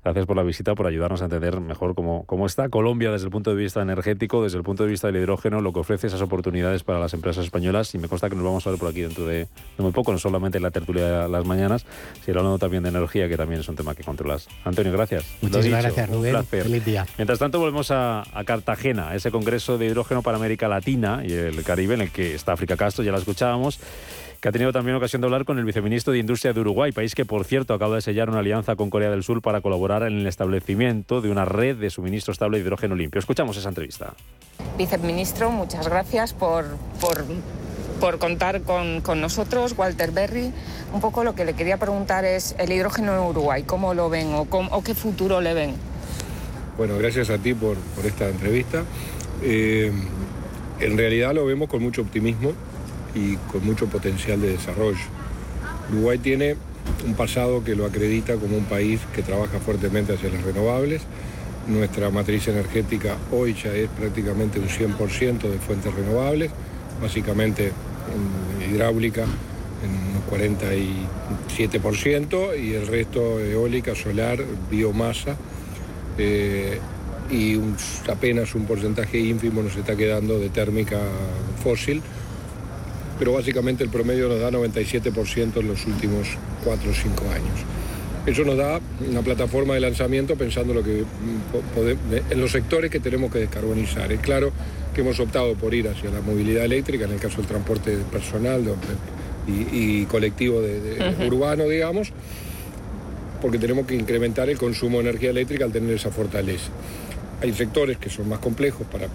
[0.03, 3.32] Gracias por la visita, por ayudarnos a entender mejor cómo, cómo está Colombia desde el
[3.32, 6.24] punto de vista energético, desde el punto de vista del hidrógeno, lo que ofrece esas
[6.24, 7.93] oportunidades para las empresas españolas.
[7.93, 9.47] Y me consta que nos vamos a ver por aquí dentro de,
[9.78, 11.86] muy poco, no solamente en la tertulia de las mañanas,
[12.26, 14.49] sino hablando también de energía, que también es un tema que controlas.
[14.66, 15.24] Antonio, gracias.
[15.43, 16.43] Muchísimas gracias, Rubén.
[16.45, 17.05] Feliz día.
[17.20, 21.64] Mientras tanto, volvemos a, a Cartagena, ese congreso de hidrógeno para América Latina y el
[21.64, 23.80] Caribe, en el que está África Castro, ya la escuchábamos,
[24.39, 27.14] que ha tenido también ocasión de hablar con el viceministro de Industria de Uruguay, país
[27.14, 30.20] que, por cierto, acaba de sellar una alianza con Corea del Sur para colaborar en
[30.20, 33.20] el establecimiento de una red de suministro estable de hidrógeno limpio.
[33.20, 34.14] Escuchamos esa entrevista.
[34.78, 36.66] Viceministro, muchas gracias por,
[37.02, 37.26] por,
[38.00, 40.54] por contar con, con, nosotros, Walter Berry.
[40.93, 44.34] Un poco lo que le quería preguntar es el hidrógeno en Uruguay, ¿cómo lo ven
[44.34, 45.89] o, o qué futuro le ven?
[46.80, 48.86] Bueno, gracias a ti por, por esta entrevista.
[49.44, 49.92] Eh,
[50.80, 52.54] en realidad lo vemos con mucho optimismo
[53.16, 55.00] y con mucho potencial de desarrollo.
[55.92, 56.56] Uruguay tiene
[57.06, 61.04] un pasado que lo acredita como un país que trabaja fuertemente hacia las renovables.
[61.68, 66.50] Nuestra matriz energética hoy ya es prácticamente un 100% de fuentes renovables,
[67.02, 69.26] básicamente en hidráulica
[69.84, 75.38] en un 47% y el resto eólica, solar, biomasa.
[76.18, 76.80] Eh,
[77.30, 77.60] y
[78.10, 81.00] apenas un porcentaje ínfimo nos está quedando de térmica
[81.64, 82.02] fósil,
[83.18, 86.28] pero básicamente el promedio nos da 97% en los últimos
[86.64, 87.66] 4 o 5 años.
[88.26, 93.00] Eso nos da una plataforma de lanzamiento pensando lo que mm, en los sectores que
[93.00, 94.12] tenemos que descarbonizar.
[94.12, 94.52] Es claro
[94.94, 98.64] que hemos optado por ir hacia la movilidad eléctrica, en el caso del transporte personal
[99.48, 102.12] y, colectivo de, urbano, digamos,
[103.42, 106.70] porque tenemos que incrementar el consumo de energía eléctrica al tener esa fortaleza.
[107.42, 109.08] Hay sectores que son más complejos para,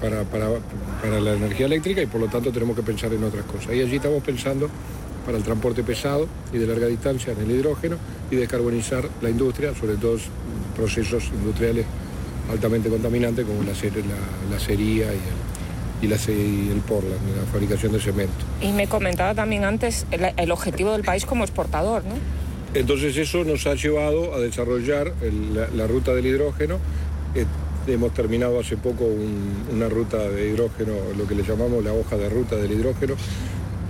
[0.00, 3.74] para, para, la energía eléctrica y por lo tanto tenemos que pensar en otras cosas.
[3.74, 4.68] Y allí estamos pensando
[5.24, 7.96] para el transporte pesado y de larga distancia en el hidrógeno
[8.30, 10.18] y descarbonizar la industria, sobre todo
[10.74, 11.86] procesos industriales
[12.50, 13.72] altamente contaminantes como la,
[14.50, 18.44] la, acería y el, y, la, y el Portland, la fabricación de cemento.
[18.60, 22.14] Y me comentaba también antes el, objetivo del país como exportador, ¿no?
[22.74, 25.12] Entonces eso nos ha llevado a desarrollar
[25.74, 26.78] la, ruta del hidrógeno.
[27.34, 27.46] Eh,
[27.86, 29.04] hemos terminado hace poco
[29.72, 33.14] una ruta de hidrógeno, lo que le llamamos la hoja de ruta del hidrógeno,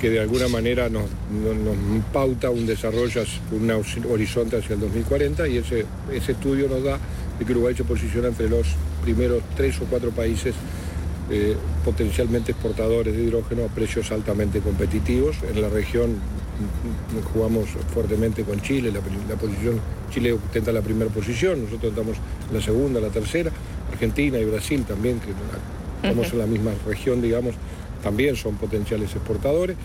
[0.00, 1.04] que de alguna manera nos,
[2.12, 3.22] pauta un desarrollo,
[3.52, 3.70] un
[4.10, 5.86] horizonte hacia el 2040 y ese,
[6.26, 6.98] estudio nos da
[7.38, 8.66] de que Uruguay se posiciona entre los
[9.02, 10.54] primeros tres o cuatro países
[11.30, 15.36] eh, potencialmente exportadores de hidrógeno a precios altamente competitivos.
[15.54, 16.16] En la región
[17.32, 19.00] jugamos fuertemente con Chile, la,
[19.36, 19.80] posición,
[20.10, 22.16] Chile ostenta la primera posición, nosotros estamos
[22.48, 23.50] en la segunda, la tercera,
[23.90, 25.30] Argentina y Brasil también, que
[26.02, 27.54] estamos en la misma región, digamos,
[28.02, 29.76] también son potenciales exportadores.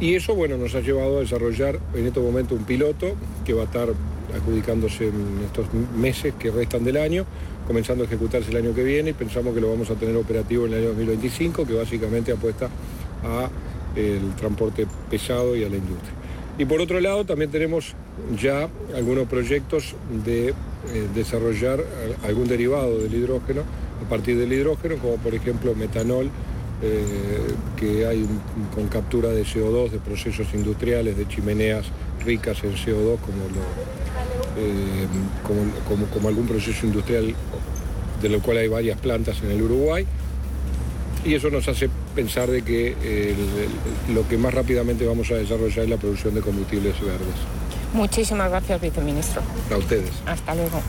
[0.00, 3.62] Y eso, bueno, nos ha llevado a desarrollar en este momento un piloto que va
[3.62, 3.88] a estar
[4.34, 7.24] adjudicándose en estos meses que restan del año,
[7.66, 10.66] comenzando a ejecutarse el año que viene y pensamos que lo vamos a tener operativo
[10.66, 12.68] en el año 2025, que básicamente apuesta
[13.22, 13.48] a
[13.96, 16.12] el transporte pesado y a la industria.
[16.58, 17.94] Y por otro lado también tenemos
[18.40, 20.54] ya algunos proyectos de eh,
[21.14, 21.84] desarrollar
[22.22, 23.62] algún derivado del hidrógeno
[24.04, 26.30] a partir del hidrógeno, como por ejemplo metanol,
[26.82, 27.06] eh,
[27.76, 28.26] que hay
[28.74, 31.86] con captura de CO2 de procesos industriales, de chimeneas
[32.24, 33.16] ricas en CO2
[34.56, 35.06] eh,
[35.88, 37.34] como, como, algún proceso industrial
[38.20, 40.06] de lo cual hay varias plantas en el Uruguay.
[41.24, 43.34] Y eso nos hace pensar de que
[44.12, 47.36] lo que más rápidamente vamos a desarrollar es la producción de combustibles verdes.
[47.92, 49.42] Muchísimas gracias, viceministro.
[49.72, 50.10] A ustedes.
[50.26, 50.80] Hasta luego.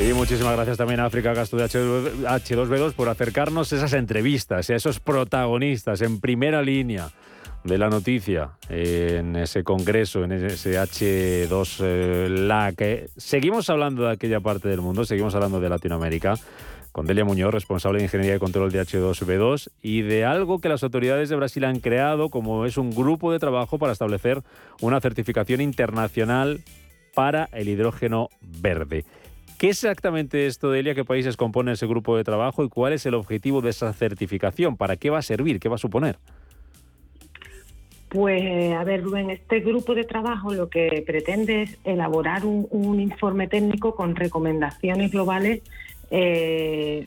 [0.00, 4.72] Y muchísimas gracias también a África Gasto de H2B2 por acercarnos a esas entrevistas y
[4.72, 7.10] a esos protagonistas en primera línea
[7.64, 13.10] de la noticia en ese congreso, en ese H2 eh, LAC.
[13.16, 16.34] Seguimos hablando de aquella parte del mundo, seguimos hablando de Latinoamérica
[16.92, 20.82] con Delia Muñoz, responsable de Ingeniería y Control de H2B2, y de algo que las
[20.82, 24.42] autoridades de Brasil han creado, como es un grupo de trabajo para establecer
[24.82, 26.60] una certificación internacional
[27.14, 29.04] para el hidrógeno verde.
[29.58, 30.94] ¿Qué es exactamente esto, Delia?
[30.94, 34.76] ¿Qué países componen ese grupo de trabajo y cuál es el objetivo de esa certificación?
[34.76, 35.60] ¿Para qué va a servir?
[35.60, 36.18] ¿Qué va a suponer?
[38.12, 43.48] Pues, a ver, Rubén, este grupo de trabajo lo que pretende es elaborar un, informe
[43.48, 45.62] técnico con recomendaciones globales
[46.10, 47.06] eh,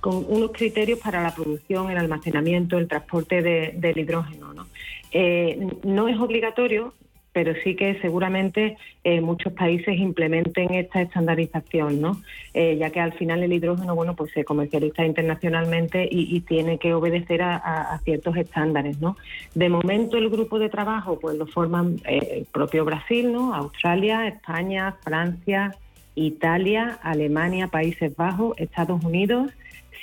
[0.00, 4.54] con unos criterios para la producción, el almacenamiento, el transporte del hidrógeno.
[4.54, 4.66] ¿no?
[5.12, 6.94] Eh, no es obligatorio,
[7.34, 12.22] pero sí que seguramente eh, muchos países implementen esta estandarización, ¿no?
[12.54, 16.94] Eh, ya que al final el hidrógeno, bueno, pues se comercializa internacionalmente y, tiene que
[16.94, 19.16] obedecer a, ciertos estándares, ¿no?
[19.54, 23.52] De momento el grupo de trabajo, pues lo forman eh, el propio Brasil, ¿no?
[23.52, 25.74] Australia, España, Francia,
[26.14, 29.50] Italia, Alemania, Países Bajos, Estados Unidos,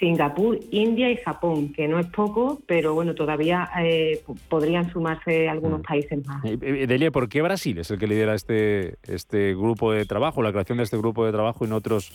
[0.01, 5.81] Singapur, India y Japón, que no es poco, pero bueno, todavía eh, podrían sumarse algunos
[5.81, 5.83] mm.
[5.83, 6.43] países más.
[6.43, 10.41] Eh, eh, Delia, ¿por qué Brasil es el que lidera este, este grupo de trabajo,
[10.41, 12.11] la creación de este grupo de trabajo en otros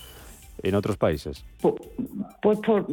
[0.63, 1.45] en otros países?
[1.61, 2.87] Pues, por,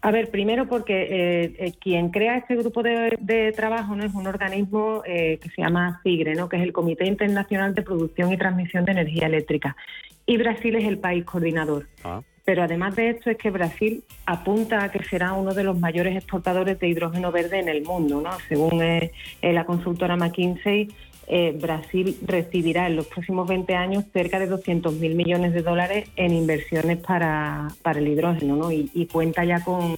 [0.00, 5.50] a ver, primero porque quien crea este grupo de, trabajo no es un organismo que
[5.54, 6.48] se llama CIGRE, ¿no?
[6.48, 9.76] que es el Comité Internacional de Producción y Transmisión de Energía Eléctrica.
[10.24, 11.86] Y Brasil es el país coordinador.
[12.02, 12.22] Ah.
[12.48, 16.16] Pero además de esto es que Brasil apunta a que será uno de los mayores
[16.16, 18.22] exportadores de hidrógeno verde en el mundo.
[18.22, 18.30] ¿no?
[18.48, 20.88] Según eh, eh, la consultora McKinsey,
[21.26, 26.32] eh, Brasil recibirá en los próximos 20 años cerca de 200.000 millones de dólares en
[26.32, 28.72] inversiones para, para el hidrógeno ¿no?
[28.72, 29.96] y cuenta ya con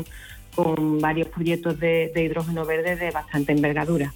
[0.55, 4.13] con varios proyectos de, hidrógeno verde de bastante envergadura.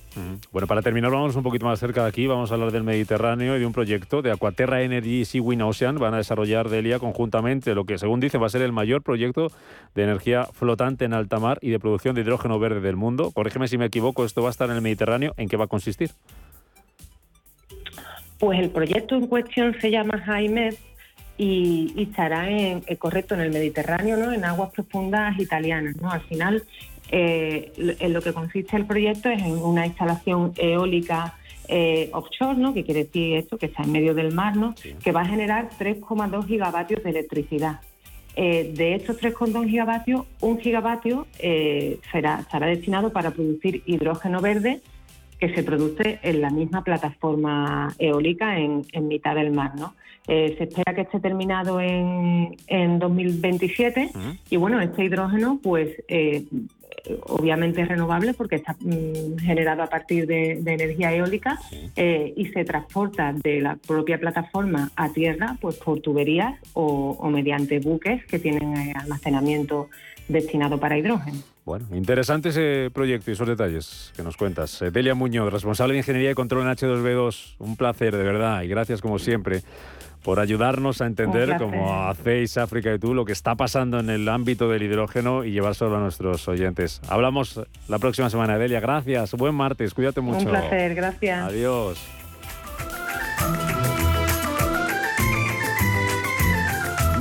[0.52, 2.26] Bueno, para terminar, vamos un poquito más cerca de aquí.
[2.26, 5.96] Vamos a hablar del Mediterráneo y de un proyecto de Aquaterra Energy y Seawind Ocean.
[5.98, 9.50] Van a desarrollar Delia conjuntamente lo que, según dice, va a ser el mayor proyecto
[9.94, 13.30] de energía flotante en alta mar y de producción de hidrógeno verde del mundo.
[13.32, 15.34] Corrígeme si me equivoco, esto va a estar en el Mediterráneo.
[15.36, 16.10] ¿En qué va a consistir?
[18.38, 20.70] Pues el proyecto en cuestión se llama Jaime
[21.38, 24.32] y, estará en, eh, correcto en el Mediterráneo, ¿no?
[24.32, 25.96] en aguas profundas italianas.
[25.96, 26.10] ¿no?
[26.10, 26.64] Al final,
[27.10, 31.36] Eh, en lo que consiste el proyecto es en una instalación eólica
[31.68, 32.74] eh, offshore, ¿no?
[32.74, 34.74] que quiere decir esto, que está en medio del mar, ¿no?
[35.02, 37.80] que va a generar 3,2 gigavatios de electricidad.
[38.36, 44.80] Eh, de estos 3,2 gigavatios, un gigavatio eh, será, estará destinado para producir hidrógeno verde
[45.44, 49.72] que se produce en la misma plataforma eólica en, en mitad del mar.
[49.76, 49.94] ¿no?
[50.26, 54.10] Eh, se espera que esté terminado en, en 2027
[54.48, 56.44] y bueno, este hidrógeno pues eh,
[57.26, 61.58] obviamente es renovable porque está mm, generado a partir de, de energía eólica
[61.94, 67.28] eh, y se transporta de la propia plataforma a tierra pues por tuberías o, o
[67.28, 69.90] mediante buques que tienen almacenamiento
[70.28, 71.38] destinado para hidrógeno.
[71.64, 74.82] Bueno, interesante ese proyecto y esos detalles que nos cuentas.
[74.82, 77.56] Eh, Delia Muñoz, responsable de Ingeniería y Control en H2B2.
[77.58, 79.62] Un placer, de verdad, y gracias como siempre
[80.24, 84.26] por ayudarnos a entender, como hacéis África y tú, lo que está pasando en el
[84.28, 87.02] ámbito del hidrógeno y llevárselo a nuestros oyentes.
[87.08, 88.80] Hablamos la próxima semana, Delia.
[88.80, 89.32] Gracias.
[89.34, 89.92] Buen martes.
[89.92, 90.38] Cuídate mucho.
[90.38, 91.46] Un placer, gracias.
[91.46, 91.98] Adiós.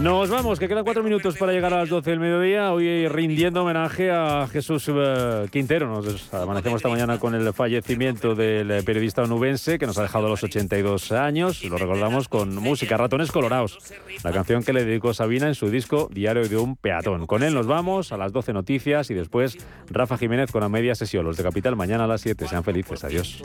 [0.03, 2.73] Nos vamos, que quedan cuatro minutos para llegar a las 12 del mediodía.
[2.73, 5.87] Hoy rindiendo homenaje a Jesús eh, Quintero.
[5.87, 10.25] Nos amanecemos esta mañana con el fallecimiento del eh, periodista onubense que nos ha dejado
[10.25, 11.63] a los 82 años.
[11.63, 13.79] Lo recordamos con música, Ratones Colorados,
[14.25, 17.25] la canción que le dedicó Sabina en su disco Diario de un Peatón.
[17.25, 19.57] Con él nos vamos a las 12 noticias y después
[19.89, 21.23] Rafa Jiménez con la media sesión.
[21.23, 22.45] Los de Capital mañana a las 7.
[22.49, 23.05] Sean felices.
[23.05, 23.41] Adiós.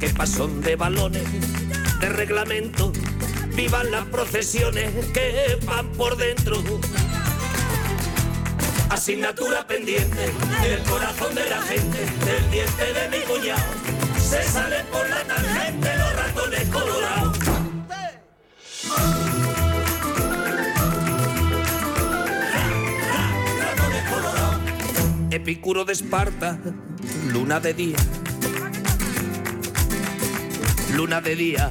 [0.00, 1.28] que pasón de balones,
[2.00, 2.90] de reglamento,
[3.54, 6.62] vivan las procesiones que van por dentro.
[8.90, 10.32] Asignatura pendiente
[10.62, 13.62] del corazón de la gente, del diente de mi cuñado.
[14.18, 17.38] Se sale por la tangente los ratones colorados.
[25.30, 26.58] Epicuro de Esparta,
[27.32, 27.96] luna de día.
[30.94, 31.70] Luna de día,